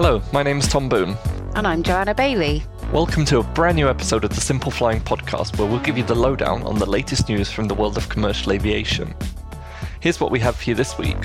Hello, 0.00 0.22
my 0.32 0.44
name 0.44 0.58
is 0.58 0.68
Tom 0.68 0.88
Boone. 0.88 1.16
And 1.56 1.66
I'm 1.66 1.82
Joanna 1.82 2.14
Bailey. 2.14 2.62
Welcome 2.92 3.24
to 3.24 3.40
a 3.40 3.42
brand 3.42 3.74
new 3.74 3.88
episode 3.88 4.22
of 4.22 4.30
the 4.30 4.40
Simple 4.40 4.70
Flying 4.70 5.00
podcast, 5.00 5.58
where 5.58 5.66
we'll 5.66 5.80
give 5.80 5.98
you 5.98 6.04
the 6.04 6.14
lowdown 6.14 6.62
on 6.62 6.78
the 6.78 6.86
latest 6.86 7.28
news 7.28 7.50
from 7.50 7.66
the 7.66 7.74
world 7.74 7.96
of 7.96 8.08
commercial 8.08 8.52
aviation. 8.52 9.12
Here's 9.98 10.20
what 10.20 10.30
we 10.30 10.38
have 10.38 10.54
for 10.54 10.70
you 10.70 10.76
this 10.76 10.96
week. 10.98 11.20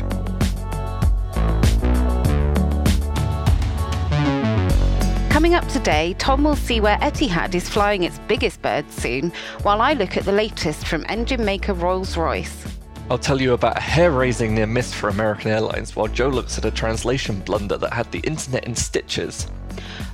Coming 5.30 5.54
up 5.54 5.68
today, 5.68 6.16
Tom 6.18 6.44
will 6.44 6.56
see 6.56 6.82
where 6.82 6.98
Etihad 6.98 7.54
is 7.54 7.70
flying 7.70 8.02
its 8.02 8.18
biggest 8.28 8.60
bird 8.64 8.92
soon, 8.92 9.32
while 9.62 9.82
I 9.82 9.94
look 9.94 10.18
at 10.18 10.26
the 10.26 10.32
latest 10.32 10.88
from 10.88 11.06
engine 11.10 11.46
maker 11.46 11.76
Rolls 11.76 12.18
Royce. 12.18 12.73
I'll 13.10 13.18
tell 13.18 13.42
you 13.42 13.54
about 13.54 13.78
a 13.78 13.82
hair 13.82 14.12
raising 14.12 14.56
near 14.56 14.66
miss 14.66 14.94
for 14.94 15.10
American 15.10 15.52
Airlines, 15.52 15.96
while 15.96 16.08
Joe 16.08 16.30
looks 16.30 16.58
at 16.58 16.66
a 16.66 16.72
translation 16.72 17.40
blunder 17.42 17.78
that 17.78 17.94
had 17.94 18.12
the 18.12 18.20
internet 18.20 18.66
in 18.66 18.76
stitches. 18.76 19.48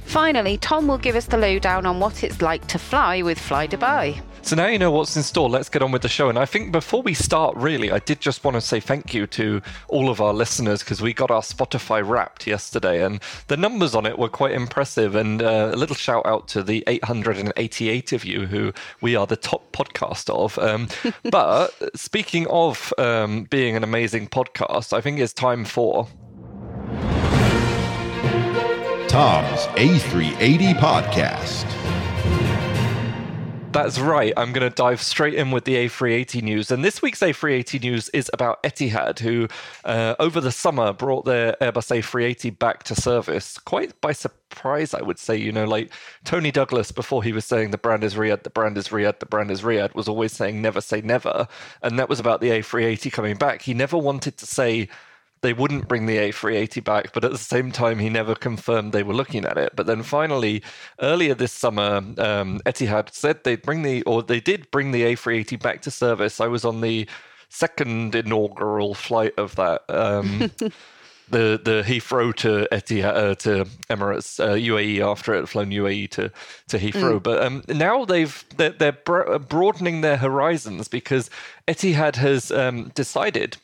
Finally, 0.06 0.58
Tom 0.58 0.88
will 0.88 0.98
give 0.98 1.16
us 1.16 1.28
the 1.28 1.38
lowdown 1.38 1.86
on 1.86 2.00
what 2.00 2.24
it's 2.24 2.42
like 2.42 2.66
to 2.68 2.80
fly 2.80 3.22
with 3.22 3.38
Fly 3.38 3.68
Dubai. 3.68 4.22
So 4.50 4.56
now 4.56 4.66
you 4.66 4.80
know 4.80 4.90
what's 4.90 5.16
in 5.16 5.22
store. 5.22 5.48
Let's 5.48 5.70
get 5.70 5.84
on 5.84 5.92
with 5.92 6.02
the 6.02 6.10
show. 6.10 6.28
And 6.28 6.40
I 6.40 6.48
think 6.48 6.72
before 6.72 7.04
we 7.04 7.14
start, 7.14 7.56
really, 7.56 7.92
I 7.92 8.00
did 8.00 8.20
just 8.20 8.44
want 8.44 8.56
to 8.56 8.62
say 8.62 8.80
thank 8.80 9.14
you 9.14 9.28
to 9.28 9.62
all 9.90 10.10
of 10.10 10.22
our 10.22 10.34
listeners 10.34 10.80
because 10.80 11.04
we 11.04 11.14
got 11.14 11.30
our 11.30 11.42
Spotify 11.42 12.02
wrapped 12.04 12.48
yesterday, 12.48 13.06
and 13.06 13.22
the 13.46 13.58
numbers 13.58 13.94
on 13.94 14.08
it 14.08 14.18
were 14.18 14.28
quite 14.28 14.54
impressive. 14.54 15.14
And 15.14 15.44
uh, 15.44 15.70
a 15.72 15.76
little 15.76 15.96
shout 15.96 16.26
out 16.26 16.48
to 16.48 16.64
the 16.64 16.84
888 16.88 18.12
of 18.12 18.26
you 18.26 18.48
who 18.48 18.74
we 19.02 19.16
are 19.16 19.28
the 19.28 19.38
top 19.38 19.72
podcast 19.72 20.32
of. 20.32 20.58
Um, 20.58 20.88
but 21.30 21.72
speaking 21.96 22.48
of 22.48 22.92
um, 22.98 23.44
being 23.44 23.76
an 23.76 23.84
amazing 23.84 24.30
podcast, 24.30 24.94
I 24.94 25.02
think 25.02 25.20
it's 25.20 25.32
time 25.32 25.64
for 25.64 26.08
Tom's 29.08 29.68
A380 29.78 30.74
Podcast. 30.80 31.79
That's 33.72 34.00
right. 34.00 34.34
I'm 34.36 34.52
going 34.52 34.68
to 34.68 34.76
dive 34.76 35.00
straight 35.00 35.36
in 35.36 35.52
with 35.52 35.66
the 35.66 35.76
A380 35.76 36.42
news. 36.42 36.72
And 36.72 36.84
this 36.84 37.04
week's 37.04 37.20
A380 37.20 37.82
news 37.82 38.10
is 38.10 38.28
about 38.34 38.64
Etihad, 38.64 39.20
who 39.20 39.48
uh, 39.86 40.16
over 40.18 40.42
the 40.42 40.52
summer 40.52 40.92
brought 40.92 41.26
their 41.26 41.56
Airbus 41.62 42.02
A380 42.02 42.58
back 42.58 42.82
to 42.86 42.96
service 42.96 43.60
quite 43.60 44.00
by 44.02 44.12
surprise, 44.12 44.96
I 44.96 45.04
would 45.04 45.20
say. 45.20 45.38
You 45.38 45.52
know, 45.52 45.66
like 45.66 45.92
Tony 46.24 46.50
Douglas, 46.50 46.92
before 46.92 47.22
he 47.22 47.32
was 47.32 47.46
saying 47.46 47.70
the 47.70 47.78
brand 47.78 48.04
is 48.04 48.16
Riyadh, 48.16 48.42
the 48.42 48.50
brand 48.50 48.76
is 48.76 48.88
Riyadh, 48.88 49.20
the 49.20 49.28
brand 49.28 49.52
is 49.52 49.62
Riyadh, 49.62 49.94
was 49.94 50.08
always 50.08 50.34
saying 50.34 50.60
never 50.64 50.82
say 50.82 51.02
never. 51.02 51.48
And 51.84 52.00
that 52.00 52.10
was 52.10 52.20
about 52.20 52.42
the 52.42 52.50
A380 52.50 53.12
coming 53.12 53.38
back. 53.38 53.62
He 53.62 53.76
never 53.76 54.00
wanted 54.00 54.36
to 54.38 54.48
say, 54.48 54.90
they 55.42 55.54
wouldn't 55.54 55.88
bring 55.88 56.06
the 56.06 56.18
A380 56.18 56.84
back, 56.84 57.14
but 57.14 57.24
at 57.24 57.32
the 57.32 57.38
same 57.38 57.72
time, 57.72 58.00
he 58.00 58.10
never 58.10 58.36
confirmed 58.36 58.92
they 58.92 59.04
were 59.04 59.14
looking 59.14 59.46
at 59.46 59.58
it. 59.58 59.74
But 59.76 59.86
then 59.86 60.04
finally, 60.04 60.62
earlier 61.02 61.34
this 61.34 61.52
summer, 61.52 61.98
um, 62.18 62.62
Etihad 62.66 63.14
said 63.14 63.44
they'd 63.44 63.62
bring 63.62 63.84
the, 63.84 64.04
or 64.04 64.24
they 64.24 64.40
did 64.40 64.70
bring 64.72 64.92
the 64.92 65.04
A380 65.04 65.62
back 65.62 65.82
to 65.84 65.92
service. 65.92 66.42
I 66.42 66.48
was 66.48 66.66
on 66.66 66.82
the 66.82 67.08
second 67.50 68.16
inaugural 68.16 68.94
flight 68.94 69.34
of 69.38 69.56
that. 69.56 69.84
Um, 69.90 70.52
the 71.30 71.60
the 71.64 71.84
Heathrow 71.86 72.34
to 72.38 72.68
Etihad 72.72 73.16
uh, 73.16 73.36
to 73.36 73.66
Emirates 73.90 74.44
uh, 74.44 74.56
UAE 74.56 75.00
after 75.00 75.34
it 75.34 75.42
had 75.42 75.50
flown 75.50 75.70
UAE 75.70 76.10
to 76.12 76.32
to 76.70 76.80
Heathrow. 76.80 77.20
Mm. 77.20 77.24
But 77.24 77.44
um, 77.44 77.64
now 77.68 78.06
they've 78.06 78.46
they're, 78.58 78.72
they're, 78.72 78.92
broadening 78.92 80.02
their 80.02 80.18
horizons 80.18 80.88
because 80.88 81.30
Etihad 81.68 82.16
has 82.16 82.52
um, 82.52 82.92
decided 82.96 83.58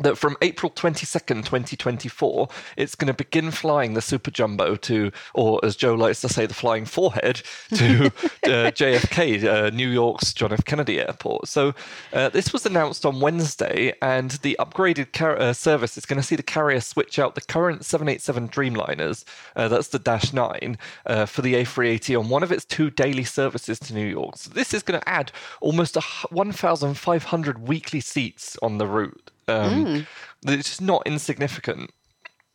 that 0.00 0.16
from 0.16 0.36
April 0.42 0.70
22nd, 0.70 1.44
2024, 1.44 2.48
it's 2.76 2.94
going 2.94 3.08
to 3.08 3.14
begin 3.14 3.50
flying 3.50 3.94
the 3.94 4.02
Super 4.02 4.30
Jumbo 4.30 4.76
to, 4.76 5.10
or 5.34 5.60
as 5.64 5.76
Joe 5.76 5.94
likes 5.94 6.20
to 6.22 6.28
say, 6.28 6.46
the 6.46 6.54
flying 6.54 6.84
forehead 6.84 7.42
to 7.74 8.06
uh, 8.06 8.70
JFK, 8.70 9.44
uh, 9.44 9.70
New 9.70 9.88
York's 9.88 10.32
John 10.32 10.52
F. 10.52 10.64
Kennedy 10.64 11.00
Airport. 11.00 11.48
So 11.48 11.74
uh, 12.12 12.28
this 12.28 12.52
was 12.52 12.66
announced 12.66 13.04
on 13.04 13.20
Wednesday, 13.20 13.92
and 14.00 14.32
the 14.42 14.56
upgraded 14.58 15.12
car- 15.12 15.38
uh, 15.38 15.52
service 15.52 15.96
is 15.96 16.06
going 16.06 16.20
to 16.20 16.26
see 16.26 16.36
the 16.36 16.42
carrier 16.42 16.80
switch 16.80 17.18
out 17.18 17.34
the 17.34 17.40
current 17.40 17.84
787 17.84 18.48
Dreamliners, 18.48 19.24
uh, 19.56 19.68
that's 19.68 19.88
the 19.88 19.98
Dash 19.98 20.32
9, 20.32 20.78
uh, 21.06 21.26
for 21.26 21.42
the 21.42 21.54
A380 21.54 22.18
on 22.18 22.28
one 22.28 22.42
of 22.42 22.52
its 22.52 22.64
two 22.64 22.90
daily 22.90 23.24
services 23.24 23.78
to 23.80 23.94
New 23.94 24.06
York. 24.06 24.36
So 24.36 24.50
this 24.50 24.72
is 24.74 24.82
going 24.82 25.00
to 25.00 25.08
add 25.08 25.32
almost 25.60 25.96
1,500 26.30 27.68
weekly 27.68 28.00
seats 28.00 28.56
on 28.62 28.78
the 28.78 28.86
route. 28.86 29.30
Um, 29.48 29.84
mm. 29.84 30.06
It's 30.46 30.80
not 30.80 31.06
insignificant. 31.06 31.90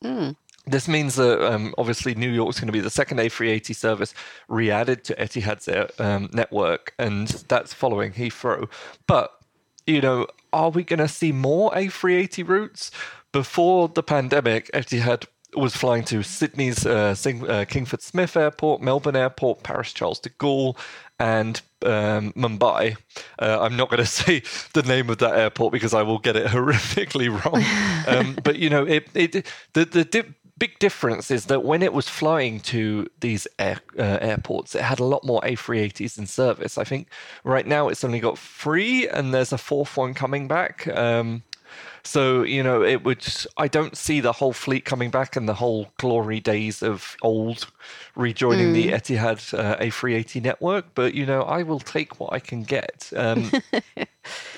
Mm. 0.04 0.36
This 0.66 0.88
means 0.88 1.16
that 1.16 1.46
um, 1.46 1.74
obviously 1.78 2.16
New 2.16 2.30
York's 2.30 2.59
going 2.59 2.68
to 2.68 2.74
be 2.74 2.80
the 2.80 2.90
second 2.90 3.18
A380 3.18 3.76
service 3.76 4.14
re-added 4.48 5.04
to 5.06 5.16
Etihad's 5.16 6.00
um, 6.00 6.30
network, 6.31 6.94
and 6.98 7.28
that's 7.28 7.74
following 7.74 8.14
Heathrow. 8.14 8.70
But 9.06 9.31
you 9.86 10.00
know, 10.00 10.28
are 10.54 10.70
we 10.70 10.84
going 10.84 11.00
to 11.00 11.08
see 11.08 11.31
more 11.31 11.72
A380 11.72 12.48
routes? 12.48 12.92
Before 13.34 13.90
the 13.90 14.04
pandemic, 14.04 14.72
Etihad 14.74 15.25
was 15.56 15.75
flying 15.75 16.04
to 16.06 16.24
Sydney's 16.24 16.86
uh, 16.86 17.16
Sing- 17.16 17.50
uh, 17.50 17.66
Kingsford 17.68 18.02
Smith 18.02 18.38
Airport, 18.38 18.81
Melbourne 18.81 19.16
Airport, 19.16 19.64
Paris 19.64 19.94
Charles 19.94 20.20
de 20.20 20.30
Gaulle, 20.30 20.78
and 21.23 21.61
um, 21.84 22.34
Mumbai. 22.34 22.97
Uh, 23.39 23.59
I'm 23.61 23.78
not 23.78 23.89
going 23.89 24.03
to 24.03 24.06
say 24.06 24.44
the 24.73 24.84
name 24.84 25.09
of 25.09 25.19
that 25.19 25.38
airport 25.38 25.72
because 25.72 25.94
I 25.94 26.03
will 26.03 26.19
get 26.19 26.35
it 26.35 26.47
horrifically 26.56 27.29
wrong. 27.29 27.63
Um, 28.07 28.38
but 28.44 28.59
you 28.59 28.69
know, 28.69 28.85
it, 28.85 29.07
it 29.13 29.31
the 29.73 29.85
the 29.85 30.03
di- 30.03 30.33
big 30.57 30.78
difference 30.79 31.31
is 31.31 31.45
that 31.45 31.63
when 31.63 31.81
it 31.81 31.94
was 31.94 32.09
flying 32.09 32.59
to 32.59 33.07
these 33.22 33.47
air, 33.57 33.79
uh, 33.97 34.19
airports, 34.22 34.75
it 34.75 34.81
had 34.81 35.00
a 35.00 35.06
lot 35.06 35.23
more 35.23 35.41
A380s 35.41 36.17
in 36.17 36.28
service. 36.28 36.78
I 36.78 36.83
think 36.83 37.07
right 37.44 37.66
now 37.66 37.88
it's 37.88 38.03
only 38.03 38.19
got 38.19 38.38
three, 38.38 39.07
and 39.07 39.33
there's 39.33 39.53
a 39.53 39.57
fourth 39.57 39.95
one 39.95 40.13
coming 40.13 40.47
back. 40.50 40.88
Um, 40.88 41.44
so 42.03 42.44
you 42.44 42.62
know, 42.62 42.84
it 42.84 43.03
would. 43.03 43.25
I 43.58 43.68
don't 43.68 43.96
see 43.96 44.19
the 44.19 44.34
whole 44.34 44.53
fleet 44.53 44.86
coming 44.86 45.09
back 45.09 45.36
and 45.36 45.47
the 45.47 45.53
whole 45.53 45.88
glory 45.97 46.40
days 46.40 46.84
of 46.84 47.16
old 47.22 47.68
rejoining 48.16 48.69
mm. 48.69 48.74
the 48.74 48.88
Etihad 48.90 49.58
uh, 49.58 49.78
A380 49.78 50.42
network. 50.42 50.86
But 50.96 51.13
you 51.13 51.25
know, 51.25 51.44
I 51.44 51.63
will 51.63 51.80
take 51.80 52.19
what 52.19 52.34
I 52.34 52.40
can 52.40 52.63
get. 52.63 53.12
Um, 53.16 53.52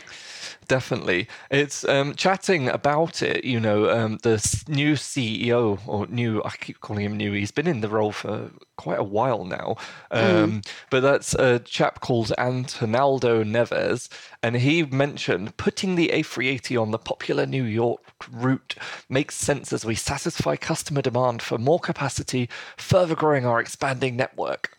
definitely. 0.67 1.27
It's 1.49 1.87
um, 1.87 2.15
chatting 2.15 2.67
about 2.67 3.21
it. 3.21 3.43
You 3.43 3.59
know, 3.59 3.89
um, 3.89 4.17
the 4.23 4.35
new 4.67 4.93
CEO 4.93 5.79
or 5.87 6.07
new. 6.07 6.41
I 6.43 6.51
keep 6.51 6.81
calling 6.81 7.05
him 7.05 7.17
new. 7.17 7.31
He's 7.33 7.51
been 7.51 7.67
in 7.67 7.81
the 7.81 7.89
role 7.89 8.11
for 8.11 8.51
quite 8.75 8.99
a 8.99 9.03
while 9.03 9.45
now. 9.45 9.75
Um, 10.11 10.61
mm. 10.61 10.67
But 10.89 11.01
that's 11.01 11.33
a 11.35 11.59
chap 11.59 12.01
called 12.01 12.31
Antonaldo 12.37 13.43
Neves, 13.43 14.09
and 14.43 14.55
he 14.55 14.83
mentioned 14.83 15.57
putting 15.57 15.95
the 15.95 16.09
A380 16.13 16.81
on 16.81 16.91
the 16.91 16.99
popular 16.99 17.45
New 17.45 17.63
York 17.63 18.01
route 18.31 18.75
makes 19.09 19.35
sense 19.35 19.73
as 19.73 19.85
we 19.85 19.95
satisfy 19.95 20.55
customer 20.55 21.01
demand 21.01 21.41
for 21.41 21.57
more 21.57 21.79
capacity, 21.79 22.49
further 22.77 23.15
growing 23.15 23.45
our 23.45 23.59
expanding 23.59 24.15
network. 24.15 24.77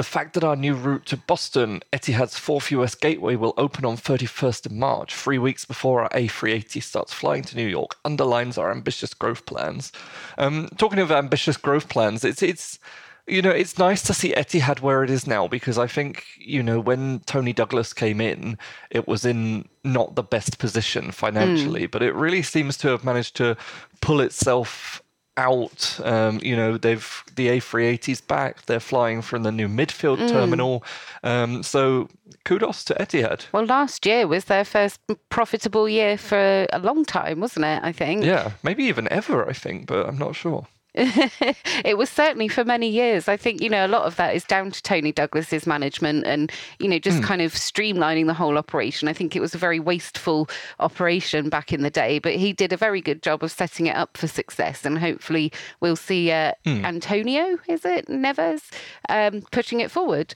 The 0.00 0.04
fact 0.04 0.32
that 0.32 0.44
our 0.44 0.56
new 0.56 0.72
route 0.72 1.04
to 1.08 1.18
Boston, 1.18 1.82
Etihad's 1.92 2.38
fourth 2.38 2.70
US 2.70 2.94
gateway, 2.94 3.36
will 3.36 3.52
open 3.58 3.84
on 3.84 3.98
31st 3.98 4.64
of 4.64 4.72
March, 4.72 5.14
three 5.14 5.36
weeks 5.36 5.66
before 5.66 6.00
our 6.00 6.08
A380 6.08 6.82
starts 6.82 7.12
flying 7.12 7.42
to 7.42 7.54
New 7.54 7.66
York, 7.66 7.98
underlines 8.02 8.56
our 8.56 8.70
ambitious 8.70 9.12
growth 9.12 9.44
plans. 9.44 9.92
Um, 10.38 10.70
talking 10.78 11.00
of 11.00 11.12
ambitious 11.12 11.58
growth 11.58 11.90
plans, 11.90 12.24
it's 12.24 12.42
it's 12.42 12.78
you 13.26 13.42
know, 13.42 13.50
it's 13.50 13.76
nice 13.76 14.00
to 14.04 14.14
see 14.14 14.32
Etihad 14.32 14.80
where 14.80 15.04
it 15.04 15.10
is 15.10 15.26
now 15.26 15.46
because 15.46 15.76
I 15.76 15.86
think, 15.86 16.24
you 16.38 16.62
know, 16.62 16.80
when 16.80 17.20
Tony 17.26 17.52
Douglas 17.52 17.92
came 17.92 18.22
in, 18.22 18.56
it 18.90 19.06
was 19.06 19.26
in 19.26 19.68
not 19.84 20.14
the 20.14 20.22
best 20.22 20.58
position 20.58 21.10
financially, 21.10 21.86
mm. 21.86 21.90
but 21.90 22.02
it 22.02 22.14
really 22.14 22.40
seems 22.40 22.78
to 22.78 22.88
have 22.88 23.04
managed 23.04 23.36
to 23.36 23.54
pull 24.00 24.22
itself 24.22 25.02
out. 25.36 25.98
Um, 26.04 26.40
you 26.42 26.56
know, 26.56 26.76
they've 26.76 27.24
the 27.34 27.48
A380s 27.48 28.26
back. 28.26 28.66
They're 28.66 28.80
flying 28.80 29.22
from 29.22 29.42
the 29.42 29.52
new 29.52 29.68
midfield 29.68 30.18
mm. 30.18 30.28
terminal. 30.28 30.84
Um, 31.22 31.62
so 31.62 32.08
kudos 32.44 32.84
to 32.84 32.94
Etihad. 32.94 33.46
Well, 33.52 33.64
last 33.64 34.06
year 34.06 34.26
was 34.26 34.44
their 34.46 34.64
first 34.64 35.00
profitable 35.28 35.88
year 35.88 36.16
for 36.18 36.66
a 36.72 36.78
long 36.78 37.04
time, 37.04 37.40
wasn't 37.40 37.66
it? 37.66 37.80
I 37.82 37.92
think. 37.92 38.24
Yeah, 38.24 38.52
maybe 38.62 38.84
even 38.84 39.08
ever. 39.10 39.48
I 39.48 39.52
think, 39.52 39.86
but 39.86 40.06
I'm 40.06 40.18
not 40.18 40.34
sure. 40.34 40.66
it 40.94 41.96
was 41.96 42.10
certainly 42.10 42.48
for 42.48 42.64
many 42.64 42.88
years. 42.88 43.28
I 43.28 43.36
think, 43.36 43.62
you 43.62 43.68
know, 43.68 43.86
a 43.86 43.88
lot 43.88 44.02
of 44.02 44.16
that 44.16 44.34
is 44.34 44.44
down 44.44 44.72
to 44.72 44.82
Tony 44.82 45.12
Douglas's 45.12 45.66
management 45.66 46.26
and, 46.26 46.50
you 46.78 46.88
know, 46.88 46.98
just 46.98 47.18
mm. 47.18 47.24
kind 47.24 47.42
of 47.42 47.52
streamlining 47.54 48.26
the 48.26 48.34
whole 48.34 48.58
operation. 48.58 49.06
I 49.06 49.12
think 49.12 49.36
it 49.36 49.40
was 49.40 49.54
a 49.54 49.58
very 49.58 49.78
wasteful 49.78 50.48
operation 50.80 51.48
back 51.48 51.72
in 51.72 51.82
the 51.82 51.90
day, 51.90 52.18
but 52.18 52.34
he 52.34 52.52
did 52.52 52.72
a 52.72 52.76
very 52.76 53.00
good 53.00 53.22
job 53.22 53.44
of 53.44 53.52
setting 53.52 53.86
it 53.86 53.94
up 53.94 54.16
for 54.16 54.26
success. 54.26 54.84
And 54.84 54.98
hopefully 54.98 55.52
we'll 55.80 55.96
see 55.96 56.32
uh, 56.32 56.52
mm. 56.64 56.84
Antonio, 56.84 57.58
is 57.68 57.84
it? 57.84 58.08
Nevers 58.08 58.62
um, 59.08 59.42
pushing 59.52 59.80
it 59.80 59.90
forward. 59.90 60.34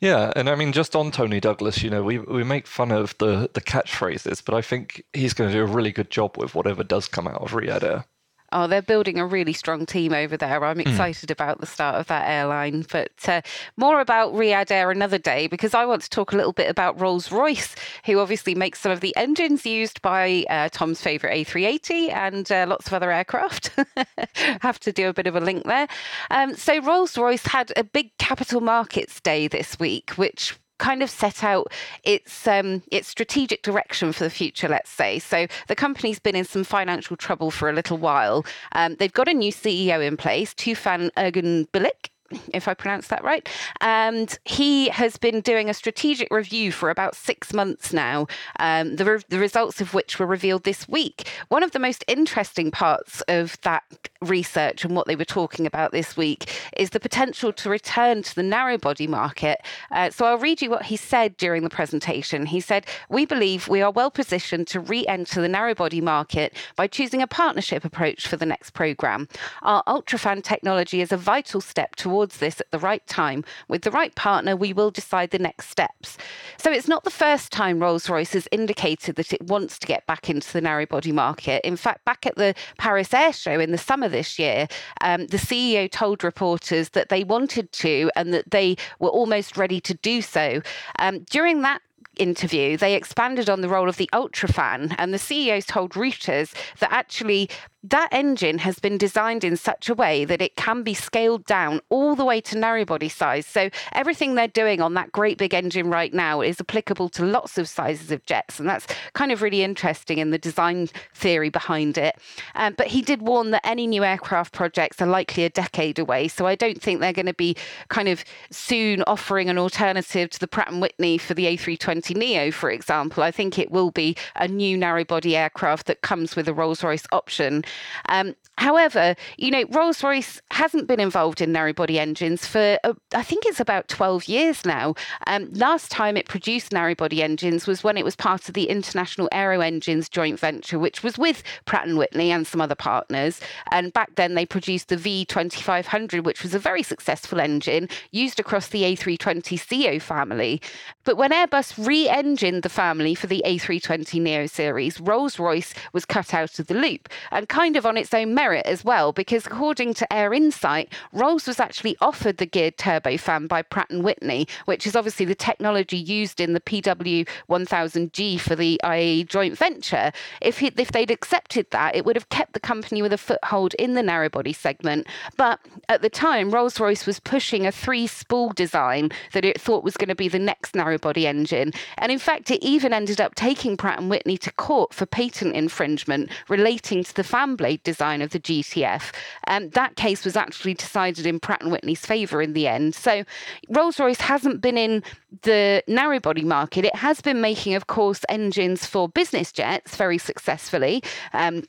Yeah, 0.00 0.32
and 0.34 0.50
I 0.50 0.56
mean, 0.56 0.72
just 0.72 0.96
on 0.96 1.12
Tony 1.12 1.38
Douglas, 1.38 1.80
you 1.80 1.88
know, 1.88 2.02
we 2.02 2.18
we 2.18 2.42
make 2.42 2.66
fun 2.66 2.90
of 2.90 3.16
the 3.18 3.48
the 3.54 3.60
catchphrases, 3.60 4.44
but 4.44 4.52
I 4.52 4.60
think 4.60 5.04
he's 5.12 5.32
going 5.32 5.48
to 5.48 5.56
do 5.56 5.62
a 5.62 5.66
really 5.66 5.92
good 5.92 6.10
job 6.10 6.36
with 6.36 6.56
whatever 6.56 6.82
does 6.82 7.06
come 7.06 7.28
out 7.28 7.40
of 7.40 7.52
Riyadh 7.52 7.84
Air. 7.84 8.04
Oh, 8.52 8.66
they're 8.66 8.82
building 8.82 9.18
a 9.18 9.26
really 9.26 9.52
strong 9.52 9.86
team 9.86 10.12
over 10.12 10.36
there. 10.36 10.64
I'm 10.64 10.76
hmm. 10.76 10.88
excited 10.88 11.28
mm. 11.28 11.32
about 11.32 11.60
the 11.60 11.66
start 11.66 11.96
of 11.96 12.06
that 12.08 12.28
airline. 12.28 12.84
But 12.90 13.12
uh, 13.26 13.42
more 13.76 14.00
about 14.00 14.34
Riyadh 14.34 14.70
Air 14.70 14.90
another 14.90 15.18
day 15.18 15.46
because 15.46 15.74
I 15.74 15.84
want 15.86 16.02
to 16.02 16.10
talk 16.10 16.32
a 16.32 16.36
little 16.36 16.52
bit 16.52 16.70
about 16.70 17.00
Rolls 17.00 17.32
Royce, 17.32 17.74
who 18.04 18.18
obviously 18.18 18.54
makes 18.54 18.80
some 18.80 18.92
of 18.92 19.00
the 19.00 19.14
engines 19.16 19.64
used 19.66 20.02
by 20.02 20.44
uh, 20.48 20.68
Tom's 20.70 21.00
favourite 21.00 21.46
A380 21.46 22.12
and 22.12 22.52
uh, 22.52 22.66
lots 22.68 22.86
of 22.86 22.92
other 22.92 23.10
aircraft. 23.10 23.70
Have 24.60 24.78
to 24.80 24.92
do 24.92 25.08
a 25.08 25.12
bit 25.12 25.26
of 25.26 25.36
a 25.36 25.40
link 25.40 25.64
there. 25.64 25.88
Um, 26.30 26.54
so 26.54 26.80
Rolls 26.80 27.16
Royce 27.16 27.46
had 27.46 27.72
a 27.76 27.84
big 27.84 28.16
capital 28.18 28.60
markets 28.60 29.20
day 29.20 29.48
this 29.48 29.78
week, 29.78 30.12
which 30.12 30.54
kind 30.82 31.00
of 31.00 31.08
set 31.08 31.44
out 31.44 31.72
its 32.02 32.48
um, 32.48 32.82
its 32.90 33.06
strategic 33.06 33.62
direction 33.62 34.12
for 34.12 34.24
the 34.24 34.30
future. 34.30 34.68
Let's 34.68 34.90
say 34.90 35.20
so. 35.20 35.46
The 35.68 35.76
company's 35.76 36.18
been 36.18 36.34
in 36.34 36.44
some 36.44 36.64
financial 36.64 37.16
trouble 37.16 37.52
for 37.52 37.70
a 37.70 37.72
little 37.72 37.98
while. 37.98 38.44
Um, 38.72 38.96
they've 38.96 39.12
got 39.12 39.28
a 39.28 39.34
new 39.34 39.52
CEO 39.52 40.04
in 40.04 40.16
place, 40.16 40.52
Tufan 40.54 41.10
Erginbilgic, 41.16 42.10
if 42.52 42.68
I 42.68 42.74
pronounce 42.74 43.08
that 43.08 43.24
right. 43.24 43.48
And 43.80 44.38
he 44.44 44.88
has 44.90 45.16
been 45.16 45.40
doing 45.40 45.68
a 45.68 45.74
strategic 45.74 46.32
review 46.32 46.72
for 46.72 46.90
about 46.90 47.14
six 47.14 47.52
months 47.52 47.92
now, 47.92 48.26
um, 48.58 48.96
the, 48.96 49.04
re- 49.04 49.24
the 49.28 49.38
results 49.38 49.80
of 49.80 49.94
which 49.94 50.18
were 50.18 50.26
revealed 50.26 50.64
this 50.64 50.88
week. 50.88 51.28
One 51.48 51.62
of 51.62 51.72
the 51.72 51.78
most 51.78 52.04
interesting 52.08 52.70
parts 52.70 53.20
of 53.22 53.58
that 53.62 53.82
research 54.20 54.84
and 54.84 54.94
what 54.94 55.06
they 55.06 55.16
were 55.16 55.24
talking 55.24 55.66
about 55.66 55.92
this 55.92 56.16
week 56.16 56.50
is 56.76 56.90
the 56.90 57.00
potential 57.00 57.52
to 57.52 57.70
return 57.70 58.22
to 58.22 58.34
the 58.34 58.42
narrow 58.42 58.78
body 58.78 59.06
market. 59.06 59.60
Uh, 59.90 60.10
so 60.10 60.26
I'll 60.26 60.38
read 60.38 60.62
you 60.62 60.70
what 60.70 60.84
he 60.84 60.96
said 60.96 61.36
during 61.36 61.62
the 61.62 61.70
presentation. 61.70 62.46
He 62.46 62.60
said, 62.60 62.86
We 63.08 63.26
believe 63.26 63.68
we 63.68 63.82
are 63.82 63.90
well 63.90 64.10
positioned 64.10 64.66
to 64.68 64.80
re 64.80 65.06
enter 65.06 65.40
the 65.40 65.48
narrow 65.48 65.74
body 65.74 66.00
market 66.00 66.54
by 66.76 66.86
choosing 66.86 67.22
a 67.22 67.26
partnership 67.26 67.84
approach 67.84 68.26
for 68.26 68.36
the 68.36 68.46
next 68.46 68.70
program. 68.70 69.28
Our 69.62 69.82
UltraFan 69.84 70.42
technology 70.42 71.00
is 71.00 71.12
a 71.12 71.16
vital 71.16 71.60
step 71.60 71.96
towards 71.96 72.21
this 72.30 72.60
at 72.60 72.70
the 72.70 72.78
right 72.78 73.06
time. 73.06 73.44
With 73.68 73.82
the 73.82 73.90
right 73.90 74.14
partner, 74.14 74.56
we 74.56 74.72
will 74.72 74.90
decide 74.90 75.30
the 75.30 75.38
next 75.38 75.68
steps. 75.68 76.16
So 76.58 76.70
it's 76.70 76.88
not 76.88 77.04
the 77.04 77.10
first 77.10 77.52
time 77.52 77.80
Rolls 77.80 78.08
Royce 78.08 78.32
has 78.32 78.48
indicated 78.52 79.16
that 79.16 79.32
it 79.32 79.42
wants 79.42 79.78
to 79.78 79.86
get 79.86 80.06
back 80.06 80.30
into 80.30 80.52
the 80.52 80.60
narrow 80.60 80.86
body 80.86 81.12
market. 81.12 81.64
In 81.66 81.76
fact, 81.76 82.04
back 82.04 82.26
at 82.26 82.36
the 82.36 82.54
Paris 82.78 83.12
Air 83.12 83.32
Show 83.32 83.60
in 83.60 83.72
the 83.72 83.78
summer 83.78 84.08
this 84.08 84.38
year, 84.38 84.68
um, 85.00 85.26
the 85.26 85.36
CEO 85.36 85.90
told 85.90 86.24
reporters 86.24 86.90
that 86.90 87.08
they 87.08 87.24
wanted 87.24 87.72
to 87.72 88.10
and 88.16 88.32
that 88.32 88.50
they 88.50 88.76
were 88.98 89.10
almost 89.10 89.56
ready 89.56 89.80
to 89.80 89.94
do 89.94 90.22
so. 90.22 90.62
Um, 90.98 91.20
during 91.30 91.62
that 91.62 91.82
interview, 92.18 92.76
they 92.76 92.94
expanded 92.94 93.48
on 93.48 93.60
the 93.60 93.68
role 93.68 93.88
of 93.88 93.96
the 93.96 94.08
UltraFan, 94.12 94.94
and 94.98 95.12
the 95.14 95.18
CEOs 95.18 95.66
told 95.66 95.92
Reuters 95.92 96.54
that 96.78 96.92
actually 96.92 97.48
that 97.84 98.08
engine 98.12 98.58
has 98.58 98.78
been 98.78 98.96
designed 98.96 99.42
in 99.42 99.56
such 99.56 99.88
a 99.88 99.94
way 99.94 100.24
that 100.24 100.40
it 100.40 100.54
can 100.56 100.82
be 100.82 100.94
scaled 100.94 101.44
down 101.46 101.80
all 101.88 102.14
the 102.14 102.24
way 102.24 102.40
to 102.40 102.56
narrow 102.56 102.84
body 102.84 103.08
size. 103.08 103.46
So 103.46 103.70
everything 103.92 104.34
they're 104.34 104.46
doing 104.48 104.80
on 104.80 104.94
that 104.94 105.10
great 105.10 105.36
big 105.36 105.52
engine 105.52 105.90
right 105.90 106.14
now 106.14 106.40
is 106.40 106.60
applicable 106.60 107.08
to 107.10 107.24
lots 107.24 107.58
of 107.58 107.68
sizes 107.68 108.12
of 108.12 108.24
jets, 108.24 108.60
and 108.60 108.68
that's 108.68 108.86
kind 109.14 109.32
of 109.32 109.42
really 109.42 109.62
interesting 109.62 110.18
in 110.18 110.30
the 110.30 110.38
design 110.38 110.88
theory 111.14 111.48
behind 111.48 111.98
it. 111.98 112.16
Um, 112.54 112.74
but 112.76 112.86
he 112.86 113.02
did 113.02 113.22
warn 113.22 113.50
that 113.50 113.66
any 113.66 113.86
new 113.86 114.04
aircraft 114.04 114.52
projects 114.52 115.02
are 115.02 115.06
likely 115.06 115.44
a 115.44 115.50
decade 115.50 115.98
away, 115.98 116.28
so 116.28 116.46
I 116.46 116.54
don't 116.54 116.80
think 116.80 117.00
they're 117.00 117.12
going 117.12 117.26
to 117.26 117.34
be 117.34 117.56
kind 117.88 118.08
of 118.08 118.24
soon 118.50 119.02
offering 119.06 119.48
an 119.48 119.58
alternative 119.58 120.30
to 120.30 120.38
the 120.38 120.48
Pratt 120.48 120.70
and 120.70 120.80
Whitney 120.80 121.18
for 121.18 121.34
the 121.34 121.46
A320 121.46 122.16
Neo, 122.16 122.50
for 122.52 122.70
example. 122.70 123.22
I 123.22 123.32
think 123.32 123.58
it 123.58 123.72
will 123.72 123.90
be 123.90 124.16
a 124.36 124.46
new 124.46 124.76
narrow 124.78 125.04
body 125.04 125.36
aircraft 125.36 125.86
that 125.86 126.02
comes 126.02 126.36
with 126.36 126.46
a 126.46 126.54
Rolls 126.54 126.84
Royce 126.84 127.06
option. 127.10 127.64
Um, 128.08 128.34
however, 128.58 129.14
you 129.38 129.50
know, 129.50 129.64
Rolls 129.70 130.02
Royce 130.02 130.40
hasn't 130.50 130.86
been 130.86 131.00
involved 131.00 131.40
in 131.40 131.52
narrow 131.52 131.72
body 131.72 131.98
engines 131.98 132.46
for, 132.46 132.78
uh, 132.84 132.94
I 133.14 133.22
think 133.22 133.44
it's 133.46 133.60
about 133.60 133.88
12 133.88 134.26
years 134.26 134.64
now. 134.64 134.94
Um, 135.26 135.50
last 135.52 135.90
time 135.90 136.16
it 136.16 136.28
produced 136.28 136.72
narrow 136.72 136.94
body 136.94 137.22
engines 137.22 137.66
was 137.66 137.84
when 137.84 137.96
it 137.96 138.04
was 138.04 138.16
part 138.16 138.48
of 138.48 138.54
the 138.54 138.68
International 138.68 139.28
Aero 139.32 139.60
Engines 139.60 140.08
joint 140.08 140.38
venture, 140.38 140.78
which 140.78 141.02
was 141.02 141.18
with 141.18 141.42
Pratt 141.64 141.86
and 141.86 141.98
Whitney 141.98 142.30
and 142.30 142.46
some 142.46 142.60
other 142.60 142.74
partners. 142.74 143.40
And 143.70 143.92
back 143.92 144.14
then 144.16 144.34
they 144.34 144.46
produced 144.46 144.88
the 144.88 144.96
V2500, 144.96 146.24
which 146.24 146.42
was 146.42 146.54
a 146.54 146.58
very 146.58 146.82
successful 146.82 147.40
engine 147.40 147.88
used 148.10 148.40
across 148.40 148.68
the 148.68 148.82
A320ceo 148.82 150.00
family. 150.00 150.60
But 151.04 151.16
when 151.16 151.30
Airbus 151.30 151.86
re 151.86 152.08
engined 152.08 152.62
the 152.62 152.68
family 152.68 153.14
for 153.14 153.26
the 153.26 153.42
A320 153.46 154.20
Neo 154.20 154.46
series, 154.46 155.00
Rolls 155.00 155.38
Royce 155.38 155.74
was 155.92 156.04
cut 156.04 156.34
out 156.34 156.58
of 156.58 156.66
the 156.66 156.74
loop 156.74 157.08
and 157.30 157.48
kind 157.62 157.76
of 157.76 157.86
on 157.86 157.96
its 157.96 158.12
own 158.12 158.34
merit 158.34 158.66
as 158.66 158.84
well, 158.84 159.12
because 159.12 159.46
according 159.46 159.94
to 159.94 160.12
Air 160.12 160.34
Insight, 160.34 160.92
Rolls 161.12 161.46
was 161.46 161.60
actually 161.60 161.96
offered 162.00 162.38
the 162.38 162.44
geared 162.44 162.76
turbofan 162.76 163.46
by 163.46 163.62
Pratt 163.62 163.88
and 163.88 164.02
Whitney, 164.02 164.48
which 164.64 164.84
is 164.84 164.96
obviously 164.96 165.26
the 165.26 165.36
technology 165.36 165.96
used 165.96 166.40
in 166.40 166.54
the 166.54 166.60
PW1000G 166.60 168.40
for 168.40 168.56
the 168.56 168.80
IAE 168.82 169.28
joint 169.28 169.56
venture. 169.56 170.10
If, 170.40 170.58
he, 170.58 170.72
if 170.76 170.90
they'd 170.90 171.12
accepted 171.12 171.70
that, 171.70 171.94
it 171.94 172.04
would 172.04 172.16
have 172.16 172.30
kept 172.30 172.52
the 172.52 172.58
company 172.58 173.00
with 173.00 173.12
a 173.12 173.16
foothold 173.16 173.74
in 173.74 173.94
the 173.94 174.02
narrowbody 174.02 174.56
segment. 174.56 175.06
But 175.36 175.60
at 175.88 176.02
the 176.02 176.10
time, 176.10 176.50
Rolls 176.50 176.80
Royce 176.80 177.06
was 177.06 177.20
pushing 177.20 177.64
a 177.64 177.70
three 177.70 178.08
spool 178.08 178.48
design 178.48 179.10
that 179.34 179.44
it 179.44 179.60
thought 179.60 179.84
was 179.84 179.96
going 179.96 180.08
to 180.08 180.16
be 180.16 180.26
the 180.26 180.40
next 180.40 180.74
narrowbody 180.74 181.26
engine. 181.26 181.72
And 181.98 182.10
in 182.10 182.18
fact, 182.18 182.50
it 182.50 182.60
even 182.64 182.92
ended 182.92 183.20
up 183.20 183.36
taking 183.36 183.76
Pratt 183.76 184.00
and 184.00 184.10
Whitney 184.10 184.36
to 184.38 184.50
court 184.50 184.92
for 184.92 185.06
patent 185.06 185.54
infringement 185.54 186.28
relating 186.48 187.04
to 187.04 187.14
the 187.14 187.22
fan 187.22 187.51
blade 187.56 187.82
design 187.82 188.22
of 188.22 188.30
the 188.30 188.40
GTF. 188.40 189.12
Um, 189.46 189.70
that 189.70 189.96
case 189.96 190.24
was 190.24 190.36
actually 190.36 190.74
decided 190.74 191.26
in 191.26 191.40
Pratt 191.40 191.62
and 191.62 191.72
Whitney's 191.72 192.04
favour 192.04 192.42
in 192.42 192.52
the 192.52 192.66
end. 192.68 192.94
So 192.94 193.24
Rolls 193.68 193.98
Royce 193.98 194.20
hasn't 194.20 194.60
been 194.60 194.78
in 194.78 195.02
the 195.42 195.82
narrow 195.86 196.20
body 196.20 196.44
market. 196.44 196.84
It 196.84 196.96
has 196.96 197.20
been 197.20 197.40
making, 197.40 197.74
of 197.74 197.86
course, 197.86 198.24
engines 198.28 198.86
for 198.86 199.08
business 199.08 199.52
jets 199.52 199.96
very 199.96 200.18
successfully. 200.18 201.02
Um, 201.32 201.64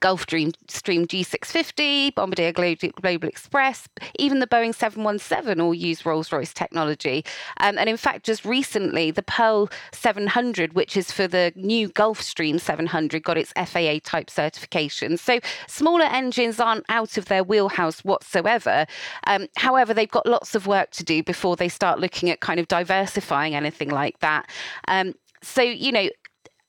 Gulfstream 0.00 0.52
Stream 0.68 1.06
G650, 1.06 2.14
Bombardier 2.14 2.52
Global 2.52 3.28
Express, 3.28 3.88
even 4.18 4.40
the 4.40 4.46
Boeing 4.46 4.74
717 4.74 5.60
all 5.60 5.74
use 5.74 6.04
Rolls 6.04 6.30
Royce 6.32 6.52
technology. 6.52 7.24
Um, 7.60 7.78
and 7.78 7.88
in 7.88 7.96
fact, 7.96 8.24
just 8.24 8.44
recently, 8.44 9.10
the 9.10 9.22
Pearl 9.22 9.70
700, 9.92 10.74
which 10.74 10.96
is 10.96 11.10
for 11.10 11.26
the 11.26 11.52
new 11.56 11.88
Gulfstream 11.88 12.60
700, 12.60 13.22
got 13.22 13.38
its 13.38 13.52
FAA 13.52 13.98
type 14.04 14.30
certification. 14.30 15.16
So 15.16 15.40
smaller 15.66 16.04
engines 16.04 16.60
aren't 16.60 16.84
out 16.88 17.16
of 17.16 17.26
their 17.26 17.42
wheelhouse 17.42 18.04
whatsoever. 18.04 18.86
Um, 19.26 19.46
however, 19.56 19.94
they've 19.94 20.10
got 20.10 20.26
lots 20.26 20.54
of 20.54 20.66
work 20.66 20.90
to 20.92 21.04
do 21.04 21.22
before 21.22 21.56
they 21.56 21.68
start 21.68 22.00
looking 22.00 22.30
at 22.30 22.40
kind 22.40 22.60
of 22.60 22.68
diversifying 22.68 23.54
anything 23.54 23.90
like 23.90 24.18
that. 24.20 24.48
Um, 24.86 25.14
so, 25.42 25.62
you 25.62 25.92
know, 25.92 26.08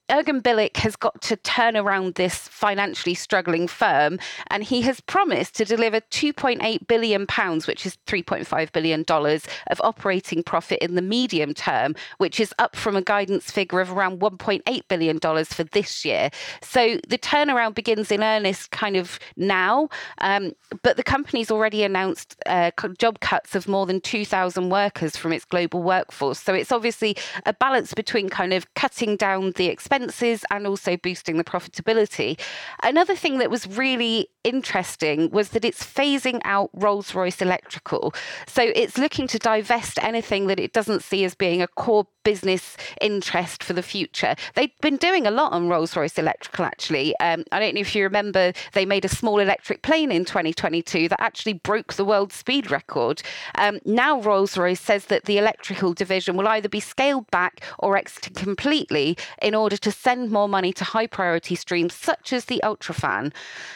Erginbilgic 0.09 0.77
has 0.77 0.95
got 0.95 1.21
to 1.21 1.35
turn 1.35 1.77
around 1.77 2.15
this 2.15 2.35
financially 2.35 3.13
struggling 3.13 3.67
firm, 3.67 4.19
and 4.47 4.63
he 4.63 4.81
has 4.81 4.99
promised 4.99 5.55
to 5.55 5.65
deliver 5.65 6.01
2.8 6.01 6.87
billion 6.87 7.27
pounds, 7.27 7.67
which 7.67 7.85
is 7.85 7.97
3.5 8.07 8.71
billion 8.71 9.03
dollars, 9.03 9.45
of 9.67 9.79
operating 9.81 10.41
profit 10.41 10.79
in 10.79 10.95
the 10.95 11.01
medium 11.01 11.53
term, 11.53 11.95
which 12.17 12.39
is 12.39 12.53
up 12.57 12.75
from 12.75 12.95
a 12.95 13.01
guidance 13.01 13.51
figure 13.51 13.79
of 13.79 13.91
around 13.91 14.19
1.8 14.19 14.81
billion 14.87 15.19
dollars 15.19 15.53
for 15.53 15.63
this 15.65 16.03
year. 16.03 16.31
So 16.61 16.99
the 17.07 17.17
turnaround 17.17 17.75
begins 17.75 18.11
in 18.11 18.23
earnest, 18.23 18.71
kind 18.71 18.95
of 18.95 19.19
now. 19.37 19.89
Um, 20.19 20.53
but 20.81 20.97
the 20.97 21.03
company's 21.03 21.51
already 21.51 21.83
announced 21.83 22.35
uh, 22.47 22.71
job 22.97 23.19
cuts 23.19 23.53
of 23.55 23.67
more 23.67 23.85
than 23.85 24.01
2,000 24.01 24.69
workers 24.69 25.15
from 25.15 25.33
its 25.33 25.45
global 25.45 25.83
workforce. 25.83 26.39
So 26.39 26.53
it's 26.53 26.71
obviously 26.71 27.15
a 27.45 27.53
balance 27.53 27.93
between 27.93 28.29
kind 28.29 28.53
of 28.53 28.73
cutting 28.73 29.15
down 29.15 29.51
the 29.51 29.67
expense 29.67 29.98
expenses 29.99 30.45
and 30.49 30.65
also 30.65 30.97
boosting 30.97 31.37
the 31.37 31.43
profitability. 31.43 32.39
Another 32.83 33.15
thing 33.15 33.39
that 33.39 33.51
was 33.51 33.67
really 33.67 34.29
interesting 34.43 35.29
was 35.31 35.49
that 35.49 35.65
it's 35.65 35.83
phasing 35.83 36.39
out 36.45 36.69
Rolls 36.73 37.13
Royce 37.13 37.41
Electrical. 37.41 38.13
So 38.47 38.63
it's 38.63 38.97
looking 38.97 39.27
to 39.27 39.39
divest 39.39 39.99
anything 40.01 40.47
that 40.47 40.59
it 40.59 40.71
doesn't 40.71 41.03
see 41.03 41.25
as 41.25 41.35
being 41.35 41.61
a 41.61 41.67
core 41.67 42.07
business 42.23 42.77
interest 43.01 43.63
for 43.63 43.73
the 43.73 43.81
future. 43.81 44.35
They've 44.55 44.77
been 44.81 44.97
doing 44.97 45.25
a 45.25 45.31
lot 45.31 45.51
on 45.51 45.67
Rolls 45.67 45.95
Royce 45.95 46.17
Electrical, 46.17 46.65
actually. 46.65 47.17
Um, 47.19 47.43
I 47.51 47.59
don't 47.59 47.75
know 47.75 47.81
if 47.81 47.95
you 47.95 48.03
remember, 48.03 48.53
they 48.73 48.85
made 48.85 49.05
a 49.05 49.09
small 49.09 49.39
electric 49.39 49.81
plane 49.81 50.11
in 50.11 50.25
2022 50.25 51.09
that 51.09 51.21
actually 51.21 51.53
broke 51.53 51.93
the 51.93 52.05
world 52.05 52.31
speed 52.31 52.71
record. 52.71 53.21
Um, 53.55 53.79
now, 53.85 54.21
Rolls 54.21 54.57
Royce 54.57 54.79
says 54.79 55.05
that 55.05 55.25
the 55.25 55.37
electrical 55.37 55.93
division 55.93 56.37
will 56.37 56.47
either 56.47 56.69
be 56.69 56.79
scaled 56.79 57.29
back 57.31 57.63
or 57.79 57.97
exited 57.97 58.35
completely 58.35 59.17
in 59.41 59.55
order 59.55 59.77
to 59.77 59.88
send 59.91 60.31
more 60.31 60.47
money 60.47 60.73
to 60.73 60.83
high 60.83 61.07
priority 61.07 61.55
streams 61.55 61.93
such 61.93 62.33
as 62.33 62.45
the 62.45 62.61
UltraFan. 62.63 63.33